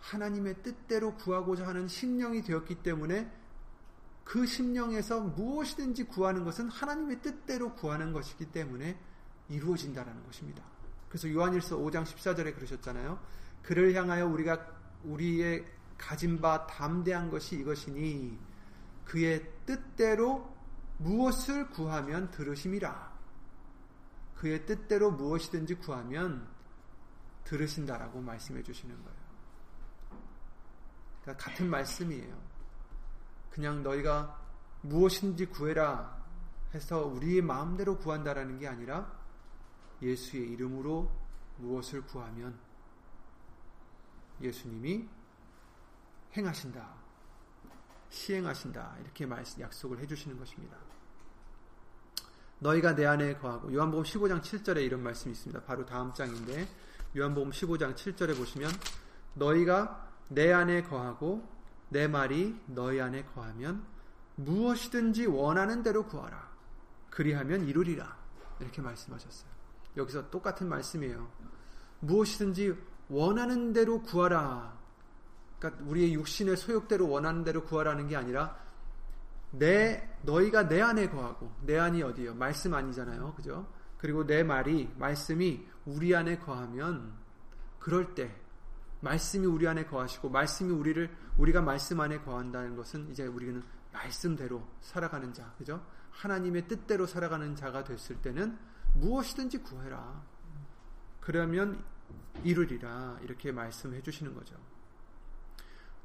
하나님의 0.00 0.62
뜻대로 0.62 1.14
구하고자 1.16 1.66
하는 1.66 1.88
심령이 1.88 2.42
되었기 2.42 2.82
때문에 2.82 3.32
그 4.24 4.46
심령에서 4.46 5.20
무엇이든지 5.20 6.04
구하는 6.04 6.44
것은 6.44 6.68
하나님의 6.68 7.22
뜻대로 7.22 7.74
구하는 7.74 8.12
것이기 8.12 8.46
때문에 8.46 8.98
이루어진다라는 9.48 10.22
것입니다. 10.24 10.62
그래서 11.08 11.32
요한일서 11.32 11.76
5장 11.78 12.04
14절에 12.04 12.54
그러셨잖아요. 12.54 13.18
그를 13.62 13.94
향하여 13.94 14.26
우리가 14.26 14.66
우리의 15.04 15.66
가진 15.96 16.40
바 16.40 16.66
담대한 16.66 17.30
것이 17.30 17.56
이것이니 17.56 18.38
그의 19.04 19.50
뜻대로 19.66 20.54
무엇을 20.98 21.70
구하면 21.70 22.30
들으심이라. 22.30 23.18
그의 24.36 24.66
뜻대로 24.66 25.10
무엇이든지 25.10 25.76
구하면 25.76 26.46
들으신다라고 27.44 28.20
말씀해 28.20 28.62
주시는 28.62 28.94
거예요. 28.94 29.18
그러니까 31.22 31.44
같은 31.44 31.68
말씀이에요. 31.68 32.38
그냥 33.50 33.82
너희가 33.82 34.38
무엇인지 34.82 35.46
구해라 35.46 36.16
해서 36.74 37.04
우리의 37.06 37.42
마음대로 37.42 37.98
구한다라는 37.98 38.58
게 38.58 38.68
아니라 38.68 39.17
예수의 40.02 40.50
이름으로 40.50 41.10
무엇을 41.58 42.02
구하면 42.02 42.58
예수님이 44.40 45.08
행하신다. 46.36 46.94
시행하신다. 48.10 48.96
이렇게 49.02 49.26
말씀, 49.26 49.60
약속을 49.60 49.98
해주시는 49.98 50.38
것입니다. 50.38 50.76
너희가 52.60 52.94
내 52.94 53.06
안에 53.06 53.36
거하고 53.36 53.72
요한복음 53.72 54.04
15장 54.04 54.40
7절에 54.40 54.84
이런 54.84 55.02
말씀이 55.02 55.32
있습니다. 55.32 55.62
바로 55.62 55.86
다음 55.86 56.12
장인데 56.12 56.68
요한복음 57.16 57.50
15장 57.50 57.94
7절에 57.94 58.36
보시면 58.36 58.70
너희가 59.34 60.08
내 60.28 60.52
안에 60.52 60.82
거하고 60.82 61.48
내 61.88 62.06
말이 62.08 62.60
너희 62.66 63.00
안에 63.00 63.24
거하면 63.24 63.84
무엇이든지 64.36 65.26
원하는 65.26 65.82
대로 65.82 66.06
구하라. 66.06 66.48
그리하면 67.10 67.66
이루리라. 67.66 68.16
이렇게 68.60 68.82
말씀하셨어요. 68.82 69.57
여기서 69.98 70.30
똑같은 70.30 70.68
말씀이에요. 70.68 71.30
무엇이든지 72.00 72.74
원하는 73.08 73.72
대로 73.72 74.02
구하라. 74.02 74.78
그러니까 75.58 75.84
우리의 75.84 76.14
육신의 76.14 76.56
소욕대로 76.56 77.08
원하는 77.08 77.44
대로 77.44 77.64
구하라는 77.64 78.08
게 78.08 78.16
아니라 78.16 78.56
내 79.50 80.08
너희가 80.22 80.68
내 80.68 80.80
안에 80.80 81.08
거하고 81.08 81.52
내 81.62 81.78
안이 81.78 82.02
어디요? 82.02 82.34
말씀 82.34 82.74
아니잖아요. 82.74 83.34
그죠? 83.34 83.66
그리고 83.98 84.24
내 84.24 84.42
말이 84.42 84.88
말씀이 84.96 85.66
우리 85.84 86.14
안에 86.14 86.38
거하면 86.38 87.12
그럴 87.78 88.14
때 88.14 88.34
말씀이 89.00 89.46
우리 89.46 89.66
안에 89.66 89.86
거하시고 89.86 90.28
말씀이 90.28 90.70
우리를 90.70 91.10
우리가 91.38 91.62
말씀 91.62 92.00
안에 92.00 92.20
거한다는 92.20 92.76
것은 92.76 93.10
이제 93.10 93.26
우리는 93.26 93.62
말씀대로 93.92 94.66
살아가는 94.80 95.32
자, 95.32 95.52
그죠? 95.56 95.84
하나님의 96.10 96.68
뜻대로 96.68 97.06
살아가는 97.06 97.54
자가 97.56 97.84
됐을 97.84 98.16
때는 98.16 98.58
무엇이든지 98.94 99.58
구해라. 99.58 100.22
그러면 101.20 101.84
이루리라. 102.42 103.18
이렇게 103.22 103.52
말씀해 103.52 104.02
주시는 104.02 104.34
거죠. 104.34 104.56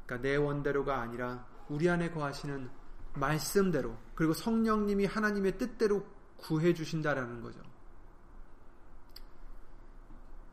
그러니까 0.06 0.28
내 0.28 0.36
원대로가 0.36 1.02
아니라 1.02 1.46
우리 1.70 1.90
안에 1.90 2.12
거하시는 2.12 2.70
말씀대로 3.16 3.98
그리고 4.16 4.34
성령님이 4.34 5.06
하나님의 5.06 5.58
뜻대로 5.58 6.06
구해 6.38 6.74
주신다라는 6.74 7.42
거죠. 7.42 7.62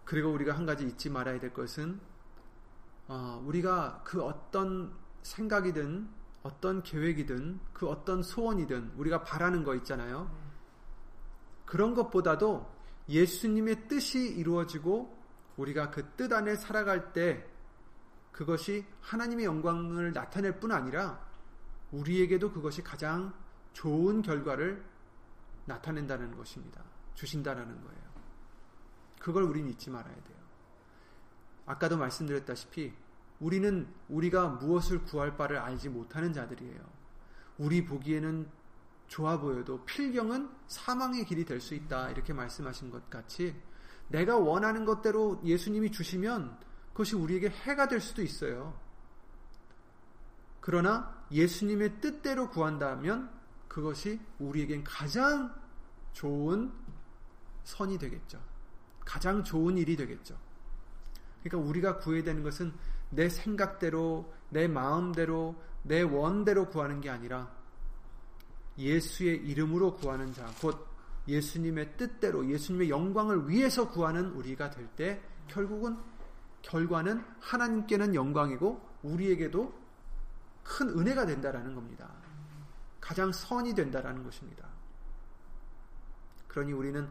그리고 0.05 0.31
우리가 0.33 0.55
한 0.55 0.67
가지 0.67 0.85
잊지 0.85 1.11
말아야 1.11 1.39
될 1.39 1.53
것은 1.53 2.01
어, 3.09 3.43
우리가 3.45 4.03
그 4.05 4.23
어떤 4.23 4.93
생각이든 5.23 6.09
어떤 6.43 6.83
계획이든 6.83 7.61
그 7.73 7.89
어떤 7.89 8.23
소원이든 8.23 8.93
우리가 8.97 9.25
바라는 9.25 9.63
거 9.65 9.75
있잖아요. 9.77 10.31
그런 11.71 11.95
것보다도 11.95 12.69
예수님의 13.09 13.87
뜻이 13.87 14.29
이루어지고 14.29 15.17
우리가 15.57 15.93
그 15.93 16.17
뜻 16.17 16.33
안에 16.33 16.57
살아갈 16.57 17.13
때 17.13 17.49
그것이 18.33 18.85
하나님의 19.01 19.45
영광을 19.45 20.13
나타낼 20.13 20.59
뿐 20.59 20.73
아니라 20.73 21.25
우리에게도 21.93 22.51
그것이 22.51 22.83
가장 22.83 23.33
좋은 23.73 24.21
결과를 24.21 24.85
나타낸다는 25.67 26.37
것입니다. 26.37 26.83
주신다라는 27.15 27.81
거예요. 27.81 28.03
그걸 29.21 29.45
우리는 29.45 29.71
잊지 29.71 29.91
말아야 29.91 30.15
돼요. 30.15 30.39
아까도 31.67 31.97
말씀드렸다시피 31.99 32.93
우리는 33.39 33.87
우리가 34.09 34.49
무엇을 34.49 35.05
구할 35.05 35.37
바를 35.37 35.59
알지 35.59 35.89
못하는 35.89 36.33
자들이에요. 36.33 36.81
우리 37.59 37.85
보기에는 37.85 38.60
좋아 39.11 39.39
보여도 39.41 39.85
필경은 39.85 40.49
사망의 40.69 41.25
길이 41.25 41.45
될 41.45 41.61
수 41.61 41.75
있다. 41.75 42.11
이렇게 42.11 42.33
말씀하신 42.33 42.91
것 42.91 43.11
같이 43.11 43.61
내가 44.09 44.39
원하는 44.39 44.85
것대로 44.85 45.41
예수님이 45.45 45.91
주시면 45.91 46.57
그것이 46.93 47.17
우리에게 47.17 47.49
해가 47.49 47.89
될 47.89 48.01
수도 48.01 48.23
있어요. 48.23 48.79
그러나 50.61 51.25
예수님의 51.33 52.01
뜻대로 52.01 52.51
구한다면 52.51 53.31
그것이 53.67 54.21
우리에겐 54.39 54.85
가장 54.85 55.53
좋은 56.13 56.73
선이 57.65 57.99
되겠죠. 57.99 58.41
가장 59.01 59.43
좋은 59.43 59.77
일이 59.77 59.97
되겠죠. 59.97 60.39
그러니까 61.43 61.69
우리가 61.69 61.99
구해야 61.99 62.23
되는 62.23 62.45
것은 62.45 62.73
내 63.11 63.29
생각대로, 63.29 64.33
내 64.51 64.69
마음대로, 64.69 65.61
내 65.83 66.03
원대로 66.03 66.69
구하는 66.69 67.01
게 67.01 67.11
아니라 67.11 67.51
예수의 68.79 69.37
이름으로 69.47 69.97
구하는 69.97 70.33
자, 70.33 70.47
곧 70.61 70.87
예수님의 71.29 71.97
뜻대로, 71.97 72.49
예수님의 72.49 72.91
영광을 72.91 73.49
위해서 73.49 73.89
구하는 73.91 74.31
우리가 74.33 74.71
될 74.71 74.89
때 74.97 75.21
결국은 75.49 75.99
결과는 76.63 77.25
하나님께는 77.41 78.15
영광이고 78.15 78.81
우리에게도 79.03 79.81
큰 80.63 80.89
은혜가 80.91 81.27
된다라는 81.27 81.75
겁니다. 81.75 82.09
가장 83.01 83.33
선이 83.33 83.75
된다라는 83.75 84.23
것입니다. 84.23 84.69
그러니 86.49 86.73
우리는 86.73 87.09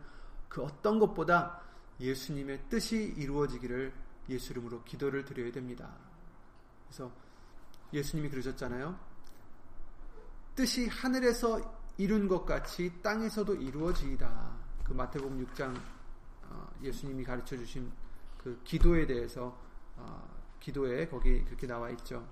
그 0.47 0.63
어떤 0.63 0.99
것보다 0.99 1.61
예수님의 1.99 2.69
뜻이 2.69 3.13
이루어지기를 3.17 3.93
예수 4.29 4.53
이름으로 4.53 4.83
기도를 4.83 5.25
드려야 5.25 5.51
됩니다. 5.51 5.89
그래서 6.87 7.11
예수님이 7.91 8.29
그러셨잖아요. 8.29 8.97
뜻이 10.59 10.89
하늘에서 10.89 11.61
이룬 11.95 12.27
것 12.27 12.45
같이 12.45 12.91
땅에서도 13.01 13.55
이루어지이다. 13.55 14.57
그 14.83 14.91
마태복음 14.91 15.45
6장 15.45 15.73
어, 16.49 16.69
예수님이 16.81 17.23
가르쳐 17.23 17.55
주신 17.55 17.89
그 18.37 18.59
기도에 18.65 19.07
대해서 19.07 19.57
어, 19.95 20.43
기도에 20.59 21.07
거기 21.07 21.45
그렇게 21.45 21.65
나와 21.65 21.89
있죠. 21.91 22.27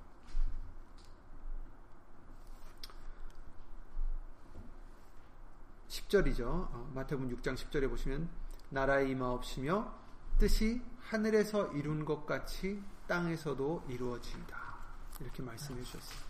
10절이죠. 5.87 6.41
어, 6.43 6.91
마태복음 6.93 7.33
6장 7.37 7.55
10절에 7.55 7.89
보시면 7.89 8.27
나라의 8.71 9.11
임하옵시며 9.11 9.93
뜻이 10.37 10.81
하늘에서 10.99 11.67
이룬 11.67 12.03
것 12.03 12.25
같이 12.25 12.83
땅에서도 13.07 13.85
이루어진다. 13.87 14.75
이렇게 15.21 15.41
말씀해 15.41 15.81
주셨어요. 15.81 16.26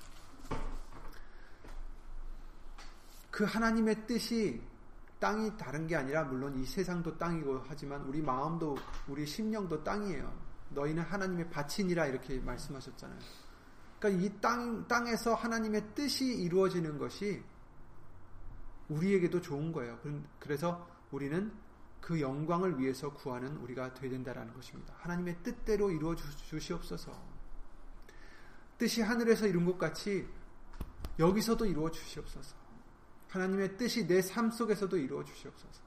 그 3.38 3.44
하나님의 3.44 4.08
뜻이 4.08 4.60
땅이 5.20 5.58
다른 5.58 5.86
게 5.86 5.96
아니라 5.96 6.24
물론 6.24 6.58
이 6.58 6.66
세상도 6.66 7.20
땅이고 7.20 7.66
하지만 7.68 8.02
우리 8.02 8.20
마음도 8.20 8.76
우리 9.08 9.28
심령도 9.28 9.84
땅이에요. 9.84 10.34
너희는 10.70 11.04
하나님의 11.04 11.48
밭이니라 11.52 12.08
이렇게 12.08 12.40
말씀하셨잖아요. 12.40 13.20
그러니까 14.00 14.26
이 14.26 14.42
땅, 14.42 14.88
땅에서 14.88 15.36
하나님의 15.36 15.94
뜻이 15.94 16.26
이루어지는 16.26 16.98
것이 16.98 17.44
우리에게도 18.90 19.40
좋은 19.40 19.72
거예요. 19.72 20.00
그래서 20.40 20.90
우리는 21.12 21.54
그 22.02 22.20
영광을 22.20 22.80
위해서 22.80 23.14
구하는 23.14 23.56
우리가 23.58 23.94
되야 23.94 24.10
된다라는 24.10 24.52
것입니다. 24.56 24.96
하나님의 24.98 25.44
뜻대로 25.44 25.92
이루어 25.92 26.16
주시옵소서. 26.16 27.12
뜻이 28.80 29.04
하늘에서 29.04 29.46
이룬 29.46 29.64
것 29.64 29.78
같이 29.78 30.28
여기서도 31.20 31.68
이루어 31.68 31.92
주시옵소서. 31.92 32.67
하나님의 33.38 33.78
뜻이 33.78 34.08
내 34.08 34.22
삶 34.22 34.52
속에서도 34.52 34.98
이루어 34.98 35.24
주시옵소서. 35.24 35.82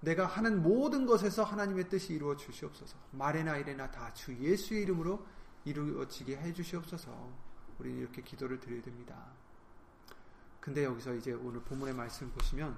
내가 0.00 0.26
하는 0.26 0.62
모든 0.62 1.06
것에서 1.06 1.44
하나님의 1.44 1.88
뜻이 1.88 2.14
이루어 2.14 2.36
주시옵소서. 2.36 2.96
말에나 3.12 3.56
이래나 3.56 3.90
다 3.90 4.12
주 4.14 4.36
예수의 4.38 4.82
이름으로 4.82 5.24
이루어지게 5.64 6.36
해 6.36 6.52
주시옵소서. 6.52 7.10
우리는 7.78 7.98
이렇게 8.00 8.22
기도를 8.22 8.60
드려야 8.60 8.82
됩니다. 8.82 9.16
근데 10.60 10.84
여기서 10.84 11.14
이제 11.14 11.32
오늘 11.32 11.60
본문의 11.62 11.94
말씀 11.94 12.30
보시면 12.30 12.76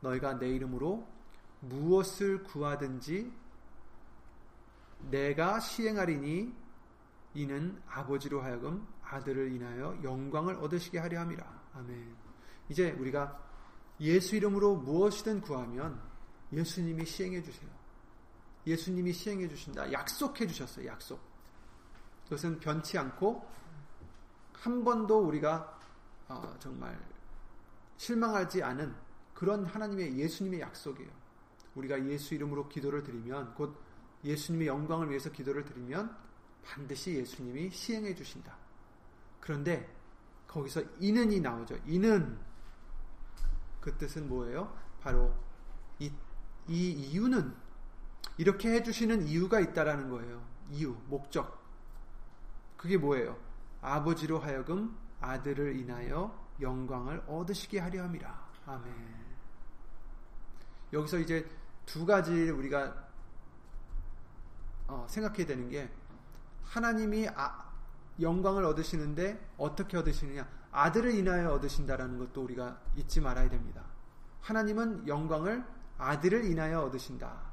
너희가 0.00 0.38
내 0.38 0.48
이름으로 0.50 1.06
무엇을 1.60 2.42
구하든지 2.44 3.32
내가 5.10 5.60
시행하리니 5.60 6.54
이는 7.34 7.80
아버지로 7.88 8.42
하여금 8.42 8.86
아들을 9.02 9.52
인하여 9.52 9.98
영광을 10.02 10.54
얻으시게 10.56 10.98
하려 10.98 11.20
함이라. 11.20 11.62
아멘. 11.74 12.23
이제 12.68 12.90
우리가 12.92 13.40
예수 14.00 14.36
이름으로 14.36 14.76
무엇이든 14.76 15.40
구하면 15.42 16.00
예수님이 16.52 17.04
시행해 17.06 17.42
주세요. 17.42 17.70
예수님이 18.66 19.12
시행해 19.12 19.48
주신다. 19.48 19.92
약속해 19.92 20.46
주셨어요. 20.46 20.86
약속. 20.86 21.20
그것은 22.24 22.58
변치 22.58 22.96
않고 22.98 23.46
한 24.54 24.82
번도 24.82 25.26
우리가 25.26 25.78
어, 26.28 26.54
정말 26.58 26.98
실망하지 27.98 28.62
않은 28.62 28.94
그런 29.34 29.66
하나님의 29.66 30.16
예수님의 30.16 30.60
약속이에요. 30.60 31.10
우리가 31.74 32.02
예수 32.06 32.34
이름으로 32.34 32.68
기도를 32.68 33.02
드리면 33.02 33.54
곧 33.54 33.76
예수님의 34.24 34.68
영광을 34.68 35.10
위해서 35.10 35.30
기도를 35.30 35.64
드리면 35.64 36.16
반드시 36.64 37.14
예수님이 37.14 37.70
시행해 37.70 38.14
주신다. 38.14 38.56
그런데 39.40 39.94
거기서 40.46 40.82
이는이 40.98 41.40
나오죠. 41.40 41.76
이는 41.86 42.38
그 43.84 43.94
뜻은 43.98 44.30
뭐예요? 44.30 44.74
바로 45.02 45.34
이, 45.98 46.10
이 46.66 46.90
이유는 46.90 47.54
이렇게 48.38 48.72
해주시는 48.72 49.26
이유가 49.26 49.60
있다라는 49.60 50.08
거예요. 50.08 50.42
이유, 50.70 50.96
목적. 51.08 51.62
그게 52.78 52.96
뭐예요? 52.96 53.38
아버지로 53.82 54.38
하여금 54.38 54.96
아들을 55.20 55.76
인하여 55.76 56.34
영광을 56.62 57.22
얻으시게 57.26 57.78
하려 57.78 58.04
함이라. 58.04 58.48
아멘. 58.64 58.94
여기서 60.94 61.18
이제 61.18 61.46
두 61.84 62.06
가지 62.06 62.32
우리가 62.48 63.06
어, 64.86 65.06
생각해야 65.10 65.46
되는 65.46 65.68
게 65.68 65.90
하나님이 66.62 67.28
아, 67.28 67.70
영광을 68.20 68.64
얻으시는데 68.64 69.54
어떻게 69.56 69.96
얻으시느냐? 69.96 70.48
아들을 70.70 71.14
인하여 71.14 71.52
얻으신다라는 71.52 72.18
것도 72.18 72.42
우리가 72.42 72.80
잊지 72.96 73.20
말아야 73.20 73.48
됩니다. 73.48 73.84
하나님은 74.40 75.06
영광을 75.08 75.64
아들을 75.98 76.44
인하여 76.44 76.82
얻으신다. 76.82 77.52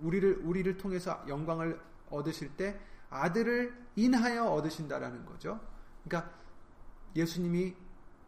우리를 0.00 0.40
우리를 0.44 0.76
통해서 0.76 1.22
영광을 1.28 1.80
얻으실 2.10 2.56
때 2.56 2.80
아들을 3.10 3.86
인하여 3.96 4.44
얻으신다라는 4.46 5.26
거죠. 5.26 5.60
그러니까 6.04 6.32
예수님이 7.14 7.74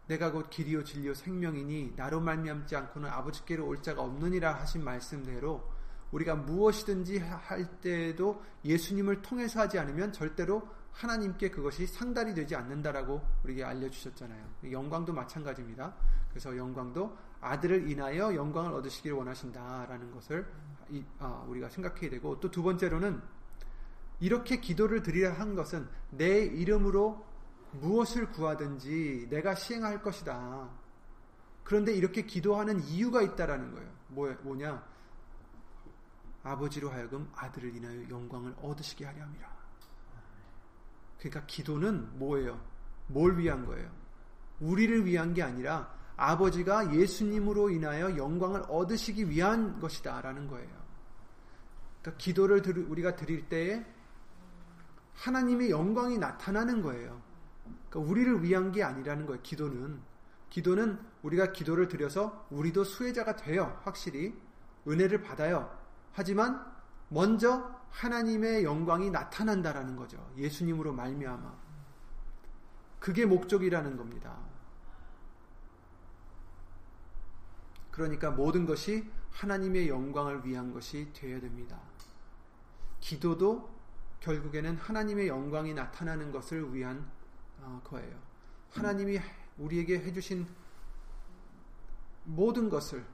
내가 0.07 0.33
곧 0.33 0.51
길이요 0.51 0.85
진리요 0.85 1.15
생명이니 1.15 1.95
나로 1.97 2.21
말미암지 2.21 2.75
않고는 2.77 3.09
아버지께로 3.09 3.67
올 3.67 3.81
자가 3.81 4.03
없느니라 4.03 4.55
하신 4.55 4.85
말씀대로 4.85 5.63
우리가 6.11 6.35
무엇이든지 6.35 7.19
할 7.19 7.81
때에도 7.81 8.43
예수님을 8.65 9.23
통해서 9.23 9.61
하지 9.61 9.79
않으면 9.79 10.13
절대로 10.13 10.69
하나님께 10.93 11.51
그것이 11.51 11.87
상달이 11.87 12.35
되지 12.35 12.55
않는다라고 12.55 13.21
우리에게 13.45 13.65
알려주셨잖아요. 13.65 14.45
영광도 14.71 15.13
마찬가지입니다. 15.13 15.95
그래서 16.31 16.57
영광도 16.57 17.17
아들을 17.41 17.91
인하여 17.91 18.35
영광을 18.35 18.73
얻으시기를 18.75 19.17
원하신다라는 19.17 20.11
것을 20.13 20.47
아, 21.19 21.45
우리가 21.49 21.69
생각해야 21.69 22.11
되고 22.11 22.39
또 22.39 22.51
두 22.51 22.63
번째로는 22.63 23.21
이렇게 24.21 24.61
기도를 24.61 25.03
드리려 25.03 25.33
한 25.33 25.55
것은 25.55 25.89
내 26.11 26.45
이름으로 26.45 27.27
무엇을 27.73 28.31
구하든지 28.31 29.27
내가 29.31 29.55
시행할 29.55 30.03
것이다. 30.03 30.71
그런데 31.65 31.93
이렇게 31.93 32.23
기도하는 32.23 32.81
이유가 32.85 33.23
있다라는 33.23 33.73
거예요. 33.73 33.91
뭐, 34.09 34.33
뭐냐? 34.43 34.85
아버지로 36.45 36.91
하여금 36.91 37.31
아들을 37.35 37.75
인하여 37.75 38.09
영광을 38.11 38.55
얻으시게 38.63 39.05
하려 39.05 39.23
함이라. 39.23 39.62
그러니까 41.23 41.47
기도는 41.47 42.19
뭐예요? 42.19 42.61
뭘 43.07 43.39
위한 43.39 43.65
거예요? 43.65 43.89
우리를 44.59 45.07
위한 45.07 45.35
게 45.35 45.43
아니라 45.43 45.95
아버지가 46.17 46.95
예수님으로 46.95 47.71
인하여 47.71 48.17
영광을 48.17 48.63
얻으시기 48.69 49.31
위한 49.31 49.79
것이다라는 49.79 50.49
거예요. 50.49 50.69
그러니까 52.01 52.19
기도를 52.19 52.63
우리가 52.89 53.15
드릴 53.15 53.49
때에 53.49 53.87
하나님의 55.15 55.71
영광이 55.71 56.19
나타나는 56.19 56.83
거예요. 56.83 57.23
그러니까 57.89 58.11
우리를 58.11 58.43
위한 58.43 58.73
게 58.73 58.83
아니라는 58.83 59.27
거예요. 59.27 59.41
기도는 59.43 60.01
기도는 60.51 60.99
우리가 61.23 61.53
기도를 61.53 61.87
드려서 61.87 62.47
우리도 62.51 62.83
수혜자가 62.83 63.37
돼요. 63.37 63.79
확실히 63.85 64.37
은혜를 64.89 65.23
받아요. 65.23 65.73
하지만 66.13 66.67
먼저 67.09 67.81
하나님의 67.93 68.65
영광이 68.65 69.11
나타난다라는 69.11 69.97
거죠. 69.97 70.33
예수님으로 70.37 70.93
말미암아. 70.93 71.55
그게 72.99 73.27
목적이라는 73.27 73.97
겁니다. 73.97 74.37
그러니까 77.91 78.31
모든 78.31 78.65
것이 78.65 79.09
하나님의 79.31 79.89
영광을 79.89 80.45
위한 80.45 80.73
것이 80.73 81.13
되어야 81.13 81.41
됩니다. 81.41 81.79
기도도 83.01 83.71
결국에는 84.21 84.77
하나님의 84.77 85.29
영광이 85.29 85.75
나타나는 85.75 86.33
것을 86.33 86.73
위한 86.75 87.11
어, 87.59 87.81
거예요. 87.85 88.19
하나님이 88.71 89.21
우리에게 89.59 89.99
해주신 89.99 90.47
모든 92.25 92.69
것을 92.71 93.05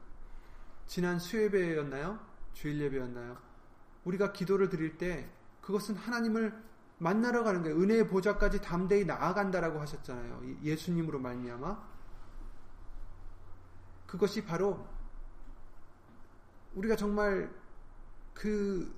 지난 0.86 1.18
수요예배였나요? 1.18 2.20
주일 2.52 2.80
예배였나요? 2.80 3.47
우리가 4.08 4.32
기도를 4.32 4.70
드릴 4.70 4.96
때 4.96 5.28
그것은 5.60 5.94
하나님을 5.94 6.68
만나러 6.96 7.44
가는 7.44 7.62
거예요. 7.62 7.78
은혜의 7.78 8.08
보좌까지 8.08 8.60
담대히 8.60 9.04
나아간다라고 9.04 9.78
하셨잖아요. 9.80 10.42
예수님으로 10.62 11.20
말미암아 11.20 11.88
그것이 14.06 14.44
바로 14.44 14.86
우리가 16.74 16.96
정말 16.96 17.54
그 18.32 18.92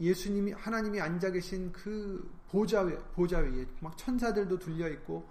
예수님이 0.00 0.52
하나님이 0.52 1.00
앉아 1.00 1.30
계신 1.30 1.72
그 1.72 2.32
보좌 2.48 2.82
위 2.82 2.96
보좌 3.14 3.38
위에 3.38 3.66
막 3.80 3.96
천사들도 3.96 4.58
둘려 4.58 4.88
있고 4.90 5.28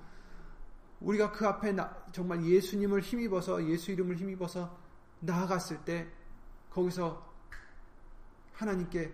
우리가 1.00 1.32
그 1.32 1.48
앞에 1.48 1.72
나, 1.72 2.06
정말 2.12 2.44
예수님을 2.44 3.02
힘입어서 3.02 3.66
예수 3.68 3.92
이름을 3.92 4.18
힘입어서 4.18 4.78
나아갔을 5.22 5.84
때 5.86 6.08
거기서 6.70 7.33
하나님께 8.54 9.14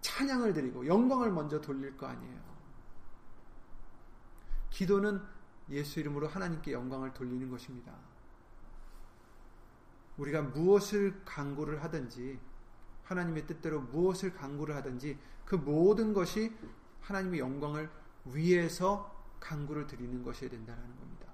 찬양을 0.00 0.52
드리고 0.52 0.86
영광을 0.86 1.30
먼저 1.30 1.60
돌릴 1.60 1.96
거 1.96 2.06
아니에요. 2.06 2.40
기도는 4.70 5.20
예수 5.70 6.00
이름으로 6.00 6.28
하나님께 6.28 6.72
영광을 6.72 7.12
돌리는 7.12 7.50
것입니다. 7.50 7.92
우리가 10.16 10.42
무엇을 10.42 11.24
강구를 11.24 11.82
하든지 11.84 12.38
하나님의 13.04 13.46
뜻대로 13.46 13.80
무엇을 13.80 14.34
강구를 14.34 14.74
하든지 14.76 15.18
그 15.44 15.54
모든 15.54 16.12
것이 16.12 16.56
하나님의 17.02 17.40
영광을 17.40 17.90
위해서 18.26 19.14
강구를 19.40 19.86
드리는 19.86 20.22
것이 20.22 20.48
된다는 20.48 20.82
겁니다. 20.96 21.26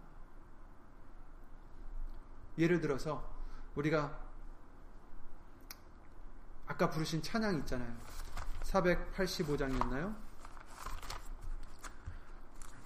예를 2.58 2.80
들어서 2.80 3.30
우리가 3.74 4.31
아까 6.72 6.88
부르신 6.88 7.20
찬양 7.22 7.58
있잖아요. 7.60 7.94
485장이었나요? 8.62 10.14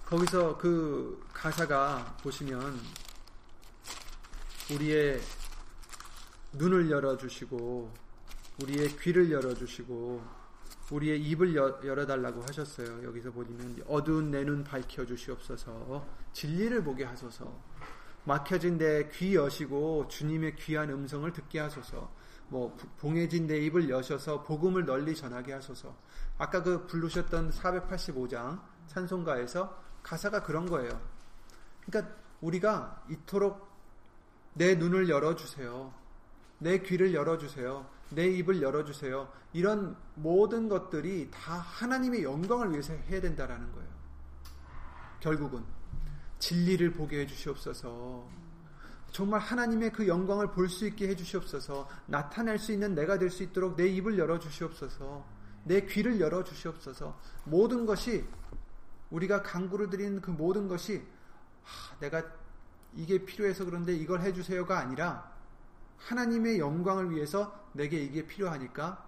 거기서 0.05 0.57
그 0.57 1.25
가사가 1.31 2.17
보시면 2.21 2.77
우리의 4.73 5.21
눈을 6.53 6.91
열어주시고 6.91 7.93
우리의 8.63 8.97
귀를 8.97 9.31
열어주시고 9.31 10.37
우리의 10.91 11.21
입을 11.21 11.55
열어달라고 11.55 12.43
하셨어요. 12.43 13.05
여기서 13.05 13.31
보시면 13.31 13.83
어두운 13.87 14.31
내 14.31 14.43
눈 14.43 14.65
밝혀주시옵소서 14.65 16.05
진리를 16.33 16.83
보게 16.83 17.05
하소서 17.05 17.57
막혀진 18.25 18.77
내 18.77 19.09
귀 19.09 19.35
여시고 19.35 20.09
주님의 20.09 20.57
귀한 20.57 20.89
음성을 20.89 21.31
듣게 21.31 21.59
하소서 21.59 22.11
뭐 22.49 22.75
봉해진 22.99 23.47
내 23.47 23.57
입을 23.59 23.89
여셔서 23.89 24.43
복음을 24.43 24.85
널리 24.85 25.15
전하게 25.15 25.53
하소서 25.53 25.95
아까 26.37 26.63
그 26.63 26.87
부르셨던 26.87 27.51
485장 27.51 28.61
찬송가에서 28.87 29.83
가사가 30.03 30.43
그런 30.43 30.65
거예요. 30.67 31.01
그러니까 31.85 32.15
우리가 32.41 33.03
이토록 33.09 33.67
내 34.53 34.75
눈을 34.75 35.09
열어주세요. 35.09 35.93
내 36.59 36.79
귀를 36.79 37.13
열어주세요. 37.13 37.85
내 38.09 38.27
입을 38.27 38.61
열어주세요. 38.61 39.31
이런 39.53 39.97
모든 40.15 40.69
것들이 40.69 41.29
다 41.31 41.53
하나님의 41.55 42.23
영광을 42.23 42.71
위해서 42.71 42.93
해야 42.93 43.21
된다라는 43.21 43.71
거예요. 43.73 43.89
결국은 45.19 45.63
진리를 46.39 46.91
보게 46.93 47.21
해주시옵소서. 47.21 48.27
정말 49.17 49.39
하나님의 49.39 49.93
그 49.93 50.07
영광을 50.07 50.51
볼 50.51 50.69
수 50.69 50.85
있게 50.85 51.07
해주시옵소서. 51.07 51.87
나타낼 52.05 52.59
수 52.59 52.71
있는 52.71 52.93
내가 52.93 53.17
될 53.17 53.31
수 53.31 53.41
있도록 53.41 53.75
내 53.75 53.87
입을 53.87 54.19
열어주시옵소서. 54.19 55.25
내 55.63 55.81
귀를 55.87 56.19
열어주시옵소서. 56.19 57.19
모든 57.45 57.87
것이 57.87 58.25
우리가 59.09 59.41
강구를 59.41 59.89
드리는 59.89 60.21
그 60.21 60.29
모든 60.29 60.67
것이 60.67 61.03
아, 61.63 61.97
내가 61.99 62.23
이게 62.93 63.25
필요해서 63.25 63.65
그런데 63.65 63.95
이걸 63.95 64.21
해주세요가 64.21 64.77
아니라 64.77 65.31
하나님의 65.97 66.59
영광을 66.59 67.09
위해서 67.09 67.67
내게 67.73 67.97
이게 67.97 68.25
필요하니까 68.25 69.03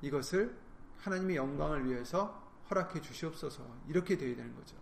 이것을 0.00 0.56
하나님의 0.98 1.36
영광을 1.36 1.86
위해서 1.86 2.40
허락해 2.70 3.00
주시옵소서 3.00 3.66
이렇게 3.88 4.16
되어야 4.16 4.36
되는 4.36 4.54
거죠. 4.54 4.76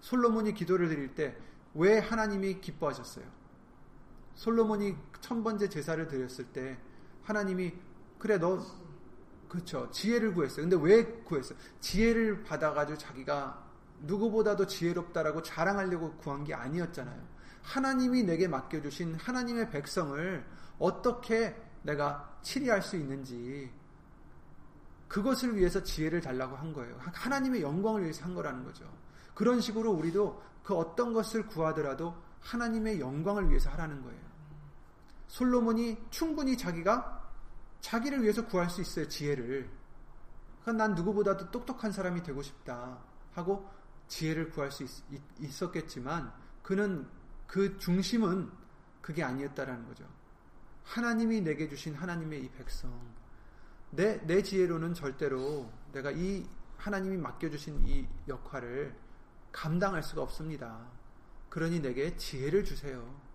솔로몬이 0.00 0.54
기도를 0.54 0.88
드릴 0.88 1.14
때 1.14 1.36
왜 1.74 1.98
하나님이 1.98 2.60
기뻐하셨어요? 2.60 3.24
솔로몬이 4.40 4.96
천 5.20 5.44
번째 5.44 5.68
제사를 5.68 6.08
드렸을 6.08 6.46
때 6.46 6.78
하나님이 7.24 7.74
그래 8.18 8.38
너 8.38 8.64
그렇죠 9.50 9.90
지혜를 9.90 10.32
구했어요. 10.32 10.66
근데 10.66 10.78
왜 10.80 11.04
구했어요? 11.04 11.58
지혜를 11.80 12.42
받아가지고 12.44 12.96
자기가 12.96 13.62
누구보다도 14.00 14.66
지혜롭다라고 14.66 15.42
자랑하려고 15.42 16.14
구한 16.14 16.44
게 16.44 16.54
아니었잖아요. 16.54 17.22
하나님이 17.60 18.22
내게 18.22 18.48
맡겨주신 18.48 19.16
하나님의 19.16 19.68
백성을 19.68 20.46
어떻게 20.78 21.54
내가 21.82 22.38
치리할 22.40 22.80
수 22.80 22.96
있는지 22.96 23.70
그것을 25.06 25.54
위해서 25.54 25.82
지혜를 25.82 26.22
달라고 26.22 26.56
한 26.56 26.72
거예요. 26.72 26.98
하나님의 27.12 27.60
영광을 27.60 28.04
위해서 28.04 28.24
한 28.24 28.34
거라는 28.34 28.64
거죠. 28.64 28.90
그런 29.34 29.60
식으로 29.60 29.92
우리도 29.92 30.42
그 30.62 30.74
어떤 30.74 31.12
것을 31.12 31.46
구하더라도 31.46 32.14
하나님의 32.40 33.00
영광을 33.00 33.50
위해서 33.50 33.68
하라는 33.68 34.02
거예요. 34.02 34.29
솔로몬이 35.30 35.96
충분히 36.10 36.58
자기가 36.58 37.30
자기를 37.80 38.22
위해서 38.22 38.44
구할 38.46 38.68
수 38.68 38.80
있어요. 38.80 39.06
지혜를. 39.06 39.70
그러니까 40.62 40.84
난 40.84 40.94
누구보다도 40.96 41.52
똑똑한 41.52 41.92
사람이 41.92 42.24
되고 42.24 42.42
싶다 42.42 42.98
하고 43.32 43.70
지혜를 44.08 44.50
구할 44.50 44.72
수 44.72 44.82
있, 44.82 45.62
었겠지만 45.62 46.32
그는 46.64 47.08
그 47.46 47.78
중심은 47.78 48.50
그게 49.00 49.22
아니었다라는 49.22 49.86
거죠. 49.86 50.04
하나님이 50.82 51.42
내게 51.42 51.68
주신 51.68 51.94
하나님의 51.94 52.42
이 52.42 52.50
백성, 52.50 52.92
내, 53.90 54.20
내 54.26 54.42
지혜로는 54.42 54.94
절대로 54.94 55.70
내가 55.92 56.10
이 56.10 56.44
하나님이 56.76 57.16
맡겨주신 57.18 57.86
이 57.86 58.08
역할을 58.26 58.96
감당할 59.52 60.02
수가 60.02 60.22
없습니다. 60.22 60.90
그러니 61.48 61.80
내게 61.80 62.16
지혜를 62.16 62.64
주세요. 62.64 63.29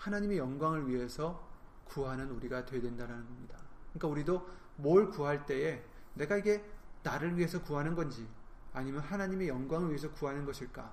하나님의 0.00 0.38
영광을 0.38 0.88
위해서 0.88 1.46
구하는 1.84 2.30
우리가 2.30 2.64
되어야 2.64 2.82
된다는 2.82 3.26
겁니다. 3.26 3.58
그러니까 3.92 4.08
우리도 4.08 4.48
뭘 4.76 5.10
구할 5.10 5.44
때에 5.44 5.84
내가 6.14 6.36
이게 6.36 6.64
나를 7.02 7.36
위해서 7.36 7.62
구하는 7.62 7.94
건지 7.94 8.26
아니면 8.72 9.02
하나님의 9.02 9.48
영광을 9.48 9.88
위해서 9.88 10.10
구하는 10.12 10.44
것일까? 10.44 10.90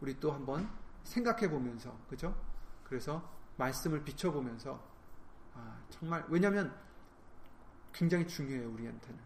우리 0.00 0.18
또 0.18 0.32
한번 0.32 0.68
생각해 1.04 1.48
보면서, 1.48 1.96
그죠? 2.08 2.34
그래서 2.82 3.30
말씀을 3.56 4.02
비춰 4.02 4.32
보면서, 4.32 4.82
아, 5.54 5.78
정말, 5.90 6.24
왜냐면 6.28 6.74
굉장히 7.92 8.26
중요해요, 8.26 8.70
우리한테는. 8.70 9.18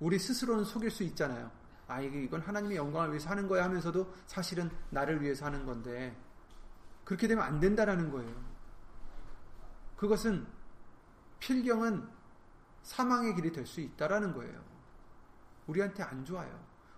우리 0.00 0.18
스스로는 0.18 0.64
속일 0.64 0.90
수 0.90 1.04
있잖아요. 1.04 1.50
아, 1.86 2.00
이건 2.00 2.40
하나님의 2.40 2.76
영광을 2.76 3.10
위해서 3.10 3.30
하는 3.30 3.46
거야 3.46 3.64
하면서도 3.64 4.12
사실은 4.26 4.70
나를 4.90 5.22
위해서 5.22 5.44
하는 5.44 5.64
건데, 5.64 6.16
그렇게 7.10 7.26
되면 7.26 7.42
안 7.42 7.58
된다라는 7.58 8.12
거예요. 8.12 8.32
그것은 9.96 10.46
필경은 11.40 12.08
사망의 12.84 13.34
길이 13.34 13.50
될 13.50 13.66
수 13.66 13.80
있다라는 13.80 14.32
거예요. 14.32 14.62
우리한테 15.66 16.04
안 16.04 16.24
좋아요. 16.24 16.56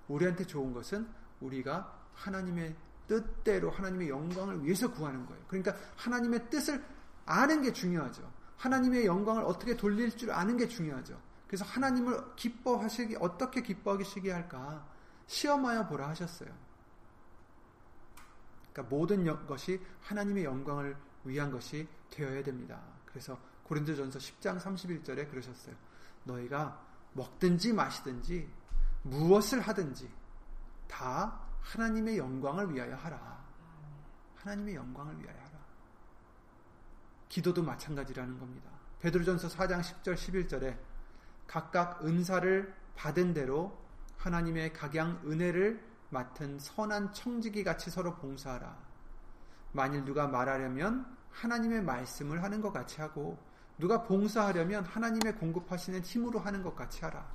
우리한테 0.09 0.45
좋은 0.45 0.75
것은 0.75 1.09
우리가 1.41 1.99
하나님의 2.13 2.77
뜻대로 3.09 3.71
하나님의 3.71 4.11
영광을 4.11 4.63
위해서 4.63 4.93
구하는 4.93 5.25
거예요. 5.25 5.43
그러니까 5.49 5.75
하나님의 5.97 6.51
뜻을 6.51 6.85
아는 7.25 7.63
게 7.63 7.73
중요하죠. 7.73 8.31
하나님의 8.59 9.07
영광을 9.07 9.45
어떻게 9.45 9.75
돌릴 9.75 10.15
줄 10.15 10.31
아는 10.31 10.59
게 10.59 10.69
중요하죠. 10.69 11.19
그래서 11.47 11.65
하나님을 11.65 12.35
기뻐하시기 12.37 13.17
어떻게 13.19 13.63
기뻐하시게 13.63 14.31
할까 14.31 14.87
시험하여 15.27 15.87
보라 15.87 16.11
하셨어요. 16.11 16.51
그러니까 18.73 18.95
모든 18.95 19.47
것이 19.47 19.81
하나님의 20.03 20.45
영광을 20.45 20.97
위한 21.25 21.51
것이 21.51 21.87
되어야 22.11 22.43
됩니다. 22.43 22.81
그래서 23.07 23.39
고린도전서 23.65 24.19
10장 24.19 24.59
31절에 24.61 25.31
그러셨어요. 25.31 25.75
너희가 26.25 26.85
먹든지 27.13 27.73
마시든지 27.73 28.49
무엇을 29.03 29.61
하든지 29.61 30.11
다 30.89 31.41
하나님의 31.61 32.19
영광을 32.19 32.73
위하여 32.73 32.95
하라. 32.97 33.43
하나님의 34.37 34.75
영광을 34.75 35.19
위하여 35.21 35.39
하라. 35.39 35.59
기도도 37.29 37.63
마찬가지라는 37.63 38.39
겁니다. 38.39 38.71
베드로전서 39.01 39.49
4장 39.49 39.81
10절 39.81 40.15
11절에 40.15 40.79
각각 41.47 42.05
은사를 42.05 42.75
받은 42.95 43.35
대로 43.35 43.79
하나님의 44.17 44.73
각양 44.73 45.23
은혜를 45.25 45.92
맡은 46.13 46.59
선한 46.59 47.15
청지기 47.15 47.65
같이 47.65 47.91
서로 47.91 48.15
봉사하라. 48.17 48.77
만일 49.73 50.05
누가 50.05 50.29
말하려면 50.29 51.07
하나님의 51.31 51.83
말씀을 51.83 52.43
하는 52.43 52.61
것 52.61 52.71
같이 52.73 53.01
하고 53.01 53.39
누가 53.79 54.03
봉사하려면 54.03 54.85
하나님의 54.85 55.37
공급하시는 55.37 56.03
힘으로 56.03 56.39
하는 56.39 56.63
것 56.63 56.77
같이 56.77 57.01
하라. 57.05 57.27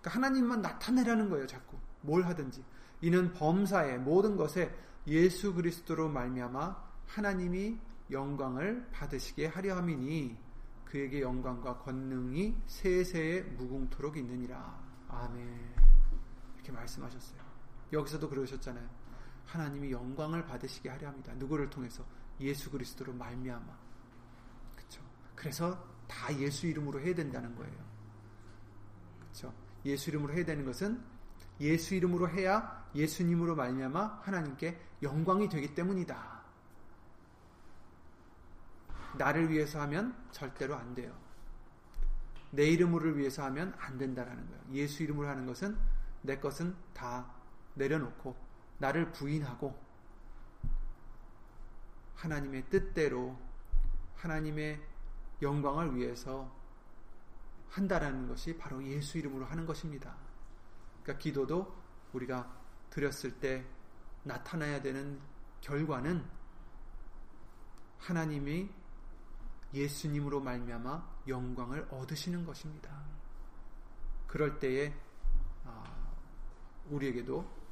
그러니까 0.00 0.10
하나님만 0.10 0.60
나타내라는 0.60 1.30
거예요, 1.30 1.46
자꾸. 1.46 1.78
뭘 2.00 2.24
하든지. 2.24 2.64
이는 3.00 3.32
범사의 3.32 4.00
모든 4.00 4.36
것에 4.36 4.74
예수 5.06 5.54
그리스도로 5.54 6.08
말미암아 6.08 6.76
하나님이 7.06 7.78
영광을 8.10 8.88
받으시게 8.92 9.46
하려 9.46 9.76
함이니 9.76 10.36
그에게 10.84 11.20
영광과 11.20 11.78
권능이 11.78 12.56
세세에 12.66 13.42
무궁토록 13.42 14.16
있느니라. 14.16 14.78
아멘. 15.08 15.74
이렇게 16.56 16.72
말씀하셨어요. 16.72 17.43
여기서도 17.92 18.28
그러셨잖아요. 18.28 18.88
하나님이 19.46 19.92
영광을 19.92 20.44
받으시게 20.46 20.88
하려 20.88 21.08
합니다. 21.08 21.32
누구를 21.34 21.70
통해서 21.70 22.04
예수 22.40 22.70
그리스도로 22.70 23.12
말미암아. 23.12 23.78
그렇죠. 24.76 25.02
그래서 25.34 25.86
다 26.08 26.36
예수 26.38 26.66
이름으로 26.66 27.00
해야 27.00 27.14
된다는 27.14 27.54
거예요. 27.54 27.76
그렇죠. 29.20 29.52
예수 29.84 30.10
이름으로 30.10 30.32
해야 30.32 30.44
되는 30.44 30.64
것은 30.64 31.02
예수 31.60 31.94
이름으로 31.94 32.28
해야 32.28 32.84
예수님으로 32.94 33.54
말미암아 33.54 34.20
하나님께 34.22 34.80
영광이 35.02 35.48
되기 35.48 35.74
때문이다. 35.74 36.42
나를 39.16 39.50
위해서 39.50 39.80
하면 39.82 40.14
절대로 40.32 40.74
안 40.74 40.94
돼요. 40.94 41.14
내 42.50 42.66
이름으로 42.66 43.10
위해서 43.10 43.44
하면 43.44 43.74
안 43.78 43.98
된다라는 43.98 44.46
거예요. 44.48 44.62
예수 44.72 45.02
이름으로 45.02 45.28
하는 45.28 45.46
것은 45.46 45.76
내 46.22 46.38
것은 46.38 46.74
다 46.92 47.33
내려놓고 47.74 48.36
나를 48.78 49.12
부인하고 49.12 49.78
하나님의 52.16 52.68
뜻대로 52.70 53.36
하나님의 54.16 54.80
영광을 55.42 55.94
위해서 55.96 56.50
한다라는 57.68 58.28
것이 58.28 58.56
바로 58.56 58.82
예수 58.84 59.18
이름으로 59.18 59.44
하는 59.44 59.66
것입니다. 59.66 60.14
그러니까 61.02 61.22
기도도 61.22 61.74
우리가 62.12 62.50
드렸을 62.90 63.38
때 63.40 63.64
나타나야 64.22 64.80
되는 64.80 65.20
결과는 65.60 66.24
하나님이 67.98 68.70
예수님으로 69.72 70.40
말미암아 70.40 71.24
영광을 71.26 71.88
얻으시는 71.90 72.46
것입니다. 72.46 73.02
그럴 74.26 74.58
때에 74.58 74.94
아, 75.64 75.84
우리에게도 76.90 77.63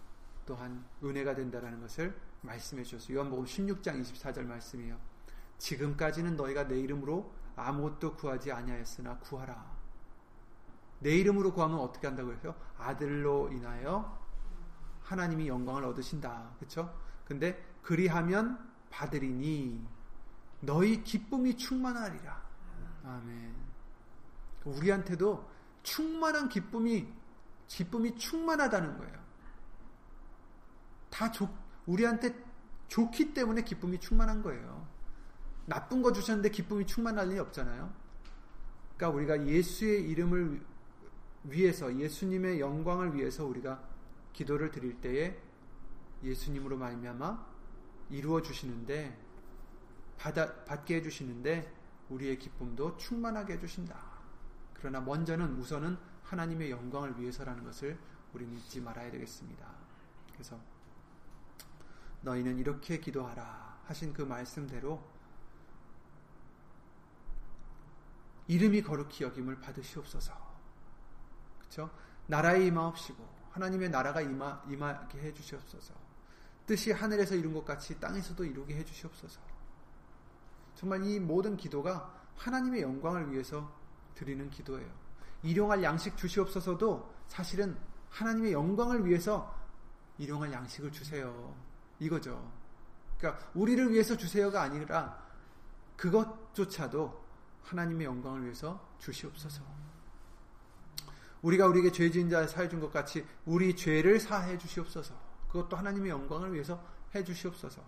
또한 0.47 0.85
은혜가 1.03 1.35
된다라는 1.35 1.81
것을 1.81 2.19
말씀해 2.43 2.83
주셨어요. 2.83 3.19
요한복음 3.19 3.45
16장 3.45 4.01
24절 4.03 4.45
말씀이에요. 4.45 4.99
지금까지는 5.59 6.37
너희가 6.37 6.67
내 6.67 6.79
이름으로 6.81 7.33
아무것도 7.57 8.17
구하지 8.17 8.51
아니하였으나 8.51 9.19
구하라. 9.19 9.83
내 11.01 11.17
이름으로 11.17 11.53
구하면 11.53 11.79
어떻게 11.79 12.07
한다고 12.07 12.33
해서 12.33 12.55
아들로 12.79 13.51
인하여 13.53 14.19
하나님이 15.03 15.49
영광을 15.49 15.85
얻으신다. 15.85 16.55
그렇죠? 16.59 16.97
근데 17.25 17.65
그리하면 17.83 18.71
받으리니 18.91 19.87
너희 20.61 21.03
기쁨이 21.03 21.57
충만하리라. 21.57 22.43
아멘. 23.05 23.55
우리한테도 24.65 25.51
충만한 25.83 26.49
기쁨이 26.49 27.13
기쁨이 27.67 28.17
충만하다는 28.17 28.99
거예요. 28.99 29.22
다 31.23 31.31
좋, 31.31 31.49
우리한테 31.87 32.35
좋기 32.89 33.33
때문에 33.33 33.63
기쁨이 33.63 34.01
충만한 34.01 34.43
거예요. 34.43 34.89
나쁜 35.67 36.03
거 36.03 36.13
주셨는데 36.13 36.51
기쁨이 36.51 36.85
충만할 36.85 37.31
일이 37.31 37.39
없잖아요. 37.39 37.93
그러니까 38.97 39.17
우리가 39.17 39.47
예수의 39.47 40.11
이름을 40.11 40.61
위해서 41.45 41.97
예수님의 41.97 42.59
영광을 42.59 43.15
위해서 43.15 43.45
우리가 43.45 43.81
기도를 44.33 44.73
드릴 44.73 45.01
때에 45.01 45.41
예수님으로 46.25 46.77
말미암아 46.77 47.47
이루어 48.11 48.43
주시는데 48.43 49.17
받아, 50.19 50.65
받게 50.65 50.97
해 50.97 51.03
주시는데 51.03 51.73
우리의 52.09 52.37
기쁨도 52.41 52.97
충만하게 52.97 53.55
해 53.55 53.59
주신다. 53.61 53.97
그러나 54.75 55.01
먼저는 55.01 55.57
우선은 55.57 55.97
하나님의 56.25 56.73
영광을 56.73 57.17
위해서라는 57.21 57.63
것을 57.63 57.97
우리는 58.35 58.53
잊지 58.55 58.81
말아야 58.81 59.13
되겠습니다. 59.13 59.65
그래서 60.33 60.59
너희는 62.23 62.59
이렇게 62.59 62.99
기도하라 62.99 63.81
하신 63.85 64.13
그 64.13 64.23
말씀대로 64.23 65.03
이름이 68.49 68.83
거룩히 68.83 69.25
여김을 69.25 69.61
받으시옵소서. 69.61 70.33
그렇죠? 71.59 71.91
나라에 72.27 72.67
임하옵시고 72.67 73.43
하나님의 73.51 73.91
나라가 73.91 74.21
임하, 74.21 74.63
임하게 74.69 75.21
해 75.21 75.33
주시옵소서. 75.33 75.95
뜻이 76.67 76.93
하늘에서 76.93 77.35
이룬 77.35 77.53
것 77.53 77.65
같이 77.65 77.99
땅에서도 77.99 78.45
이루게 78.45 78.77
해 78.77 78.85
주시옵소서. 78.85 79.41
정말 80.75 81.05
이 81.05 81.21
모든 81.21 81.57
기도가 81.57 82.15
하나님의 82.37 82.83
영광을 82.83 83.31
위해서 83.33 83.71
드리는 84.15 84.49
기도예요. 84.51 84.91
일용할 85.43 85.83
양식 85.83 86.17
주시옵소서도 86.17 87.13
사실은 87.27 87.77
하나님의 88.11 88.53
영광을 88.53 89.05
위해서 89.07 89.55
일용할 90.19 90.53
양식을 90.53 90.93
주세요. 90.93 91.55
이거죠. 92.03 92.53
그러니까 93.19 93.47
우리를 93.55 93.93
위해서 93.93 94.17
주세요가 94.17 94.63
아니라 94.63 95.23
그것조차도 95.97 97.23
하나님의 97.63 98.07
영광을 98.07 98.43
위해서 98.43 98.89
주시옵소서. 98.99 99.63
우리가 101.43 101.67
우리에게 101.67 101.93
죄 101.93 102.11
지은 102.11 102.29
자 102.29 102.47
사해 102.47 102.69
준 102.69 102.81
것 102.81 102.93
같이 102.93 103.25
우리 103.45 103.75
죄를 103.77 104.19
사해 104.19 104.59
주시옵소서. 104.59 105.15
그것도 105.49 105.77
하나님의 105.77 106.11
영광을 106.11 106.53
위해서 106.53 106.83
해 107.15 107.23
주시옵소서. 107.23 107.83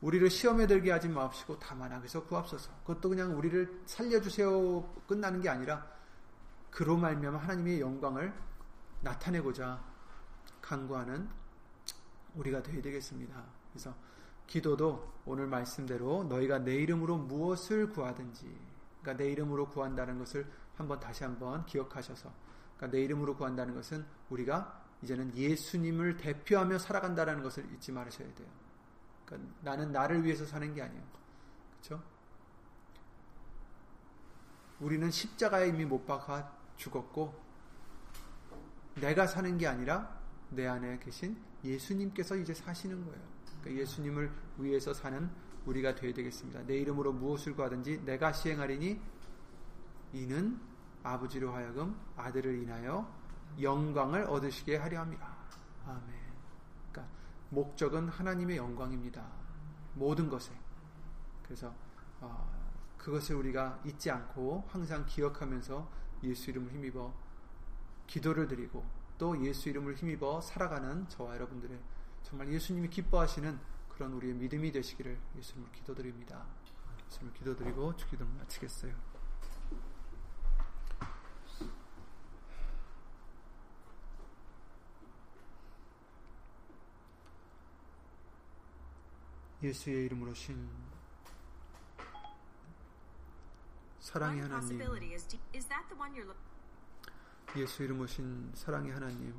우리를 0.00 0.28
시험에 0.30 0.66
들게 0.66 0.90
하지 0.90 1.08
마옵시고 1.08 1.60
다만 1.60 1.92
악에서 1.92 2.24
구합소서. 2.24 2.70
그것도 2.84 3.08
그냥 3.08 3.36
우리를 3.38 3.82
살려 3.86 4.20
주세요 4.20 4.82
끝나는 5.06 5.40
게 5.40 5.48
아니라 5.48 5.86
그로 6.70 6.96
말미암아 6.96 7.38
하나님의 7.38 7.80
영광을 7.80 8.34
나타내고자 9.02 9.80
간구하는 10.60 11.28
우리가 12.34 12.62
되어야 12.62 12.82
되겠습니다. 12.82 13.44
그래서 13.72 13.94
기도도 14.46 15.12
오늘 15.24 15.46
말씀대로 15.46 16.24
너희가 16.24 16.58
내 16.58 16.74
이름으로 16.74 17.16
무엇을 17.18 17.90
구하든지 17.90 18.44
그러니까 19.00 19.22
내 19.22 19.30
이름으로 19.30 19.68
구한다는 19.68 20.18
것을 20.18 20.46
한번 20.76 21.00
다시 21.00 21.24
한번 21.24 21.64
기억하셔서 21.66 22.32
그러니까 22.76 22.96
내 22.96 23.02
이름으로 23.04 23.36
구한다는 23.36 23.74
것은 23.74 24.04
우리가 24.30 24.82
이제는 25.02 25.34
예수님을 25.36 26.16
대표하며 26.16 26.78
살아간다는 26.78 27.42
것을 27.42 27.64
잊지 27.72 27.92
말으셔야 27.92 28.32
돼요. 28.34 28.48
그러니까 29.24 29.54
나는 29.62 29.92
나를 29.92 30.24
위해서 30.24 30.46
사는 30.46 30.72
게 30.74 30.82
아니에요. 30.82 31.02
그렇죠? 31.80 32.02
우리는 34.80 35.10
십자가에 35.10 35.68
이미 35.68 35.84
못 35.84 36.04
박아 36.06 36.52
죽었고 36.76 37.40
내가 38.96 39.26
사는 39.26 39.56
게 39.58 39.66
아니라 39.66 40.20
내 40.50 40.66
안에 40.66 40.98
계신 40.98 41.36
예수님께서 41.64 42.36
이제 42.36 42.54
사시는 42.54 43.04
거예요. 43.04 43.20
그러니까 43.60 43.82
예수님을 43.82 44.30
위해서 44.58 44.92
사는 44.92 45.30
우리가 45.66 45.94
되어야 45.94 46.12
되겠습니다. 46.14 46.64
내 46.66 46.76
이름으로 46.78 47.12
무엇을 47.12 47.54
구하든지 47.54 48.04
내가 48.04 48.32
시행하리니 48.32 49.00
이는 50.12 50.60
아버지로 51.02 51.52
하여금 51.52 51.96
아들을 52.16 52.62
인하여 52.62 53.08
영광을 53.60 54.24
얻으시게 54.24 54.76
하려 54.76 55.00
합니다. 55.00 55.36
아멘. 55.86 56.04
그러니까 56.90 57.14
목적은 57.50 58.08
하나님의 58.08 58.56
영광입니다. 58.56 59.24
모든 59.94 60.28
것에. 60.28 60.52
그래서 61.44 61.74
어, 62.20 62.50
그것을 62.98 63.36
우리가 63.36 63.80
잊지 63.84 64.10
않고 64.10 64.64
항상 64.68 65.04
기억하면서 65.06 65.88
예수 66.24 66.50
이름을 66.50 66.72
힘입어 66.72 67.12
기도를 68.06 68.46
드리고 68.46 68.84
또 69.22 69.40
예수 69.46 69.68
이름을 69.68 69.94
힘입어 69.94 70.40
살아가는 70.40 71.08
저와 71.08 71.36
여러분들의 71.36 71.78
정말 72.24 72.52
예수님이 72.52 72.90
기뻐하시는 72.90 73.56
그런 73.88 74.14
우리의 74.14 74.34
믿음이 74.34 74.72
되시기를 74.72 75.16
예수님을 75.36 75.70
기도드립니다. 75.70 76.44
예수님을 77.06 77.32
기도드리고 77.34 77.96
주기도를 77.96 78.32
마치겠어요. 78.32 78.92
예수의 89.62 90.06
이름으로 90.06 90.34
신 90.34 90.68
사랑의 94.00 94.42
하나님 94.42 94.80
예수 97.56 97.82
이름 97.82 98.00
오신 98.00 98.52
사랑의 98.54 98.92
하나님 98.92 99.34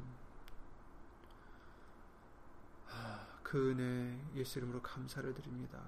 그 3.53 3.69
은혜 3.69 4.19
예수 4.35 4.57
이름으로 4.57 4.81
감사를 4.81 5.31
드립니다. 5.35 5.79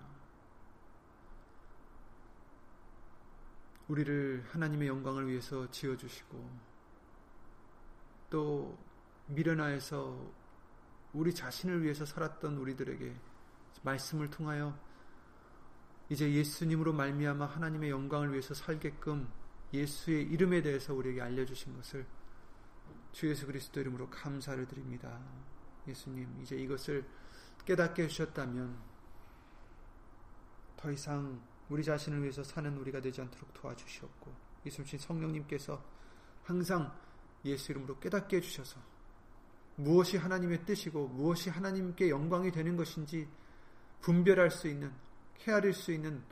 우리를 3.88 4.46
하나님의 4.52 4.88
영광을 4.88 5.28
위해서 5.28 5.70
지어주시고 5.72 6.50
또 8.30 8.78
미련하에서 9.28 10.32
우리 11.14 11.34
자신을 11.34 11.82
위해서 11.82 12.06
살았던 12.06 12.58
우리들에게 12.58 13.16
말씀을 13.82 14.30
통하여 14.30 14.78
이제 16.10 16.32
예수님으로 16.32 16.94
말미암아 16.94 17.46
하나님의 17.46 17.90
영광을 17.90 18.32
위해서 18.32 18.54
살게끔 18.54 19.28
예수의 19.76 20.24
이름에 20.24 20.62
대해서 20.62 20.94
우리에게 20.94 21.22
알려주신 21.22 21.76
것을 21.76 22.06
주 23.12 23.30
예수 23.30 23.46
그리스도 23.46 23.80
이름으로 23.80 24.10
감사를 24.10 24.66
드립니다. 24.68 25.20
예수님 25.88 26.42
이제 26.42 26.56
이것을 26.58 27.06
깨닫게 27.66 28.04
해주셨다면 28.04 28.78
더 30.78 30.92
이상 30.92 31.42
우리 31.70 31.84
자신을 31.84 32.22
위해서 32.22 32.44
사는 32.44 32.76
우리가 32.78 33.02
되지 33.02 33.22
않도록 33.22 33.54
도와주시옵고 33.54 34.36
예수님 34.66 34.98
성령님께서 35.00 35.84
항상 36.44 36.94
예수 37.46 37.72
이름으로 37.72 38.00
깨닫게 38.00 38.38
해주셔서 38.38 38.80
무엇이 39.78 40.18
하나님의 40.18 40.66
뜻이고 40.66 41.08
무엇이 41.08 41.50
하나님께 41.50 42.10
영광이 42.10 42.52
되는 42.52 42.76
것인지 42.78 43.28
분별할 44.02 44.52
수 44.52 44.68
있는 44.68 44.92
헤아릴 45.42 45.74
수 45.74 45.92
있는 45.92 46.24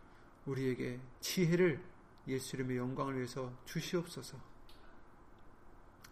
우리에게 0.45 0.99
지혜를 1.19 1.92
예수 2.27 2.55
이름의 2.55 2.77
영광을 2.77 3.15
위해서 3.15 3.51
주시옵소서. 3.65 4.37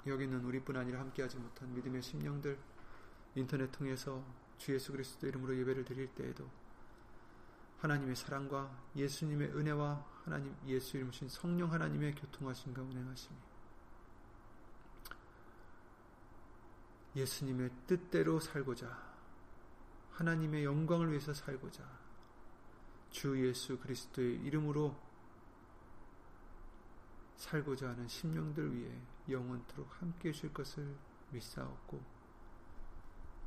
여기는 0.08 0.44
우리뿐 0.44 0.76
아니라 0.76 1.00
함께하지 1.00 1.38
못한 1.38 1.74
믿음의 1.74 2.02
심령들 2.02 2.58
인터넷 3.36 3.72
통해서 3.72 4.24
주 4.58 4.74
예수 4.74 4.92
그리스도 4.92 5.28
이름으로 5.28 5.58
예배를 5.58 5.86
드릴 5.86 6.08
때에도 6.08 6.50
하나님의 7.80 8.16
사랑과 8.16 8.72
예수님의 8.96 9.50
은혜와 9.56 10.06
하나님 10.24 10.56
예수 10.68 10.98
이름신 10.98 11.30
성령 11.30 11.72
하나님의 11.72 12.14
교통하심과 12.16 12.82
운행하심이 12.82 13.36
예수님의 17.16 17.72
뜻대로 17.88 18.40
살고자 18.40 19.12
하나님의 20.12 20.64
영광을 20.64 21.10
위해서 21.10 21.34
살고자 21.34 21.84
주 23.10 23.48
예수 23.48 23.80
그리스도의 23.80 24.36
이름으로 24.42 24.96
살고자 27.52 27.90
하는 27.90 28.08
심령들 28.08 28.74
위해 28.74 28.90
영원토록 29.28 30.02
함께 30.02 30.30
해줄 30.30 30.54
것을 30.54 30.96
믿사옵고 31.32 32.02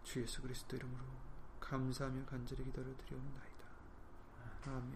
주 0.03 0.21
예수 0.21 0.43
그리스도 0.43 0.77
이름으로 0.77 1.03
감사하며 1.59 2.27
간절히 2.27 2.65
기도를 2.65 2.95
드리옵나이다. 2.99 3.65
아멘. 4.67 4.95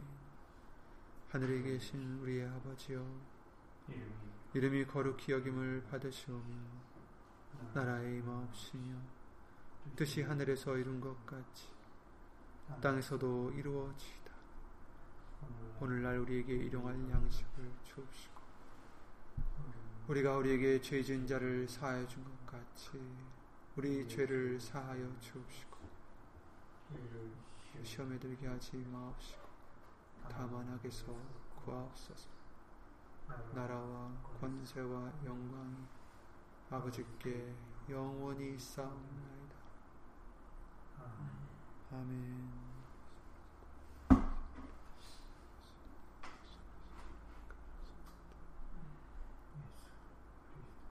하늘에 1.31 1.63
계신 1.63 2.19
우리의 2.21 2.49
아버지여 2.49 3.03
이름이 4.53 4.87
거룩히 4.87 5.33
여김을 5.33 5.85
받으시오며 5.91 6.55
나라의 7.73 8.19
임하옵시며 8.19 8.95
뜻이 9.97 10.21
하늘에서 10.21 10.77
이룬 10.77 11.01
것 11.01 11.25
같이 11.25 11.71
땅에서도 12.83 13.53
이루어지이다. 13.53 14.33
오늘날 15.81 16.19
우리에게 16.19 16.53
일용할 16.53 16.95
양식을 17.11 17.73
주옵시고 17.85 18.38
우리가 20.09 20.37
우리에게 20.39 20.81
죄 20.81 21.03
지은 21.03 21.27
자를 21.27 21.69
사하여 21.69 22.07
준 22.09 22.25
것 22.25 22.47
같이 22.47 22.91
우리 23.77 24.09
죄를 24.09 24.59
사하여 24.59 25.07
주옵시고 25.21 25.79
시험에 27.83 28.19
들게 28.19 28.47
하지 28.47 28.77
마옵시고 28.79 29.47
다만 30.31 30.67
악에서 30.73 31.15
구하옵소서 31.63 32.29
나라와 33.55 34.11
권세와 34.41 35.13
영광이 35.25 35.77
아버지께 36.71 37.55
영원히 37.91 38.55
있사옵나이다. 38.55 39.57
아멘. 41.93 42.58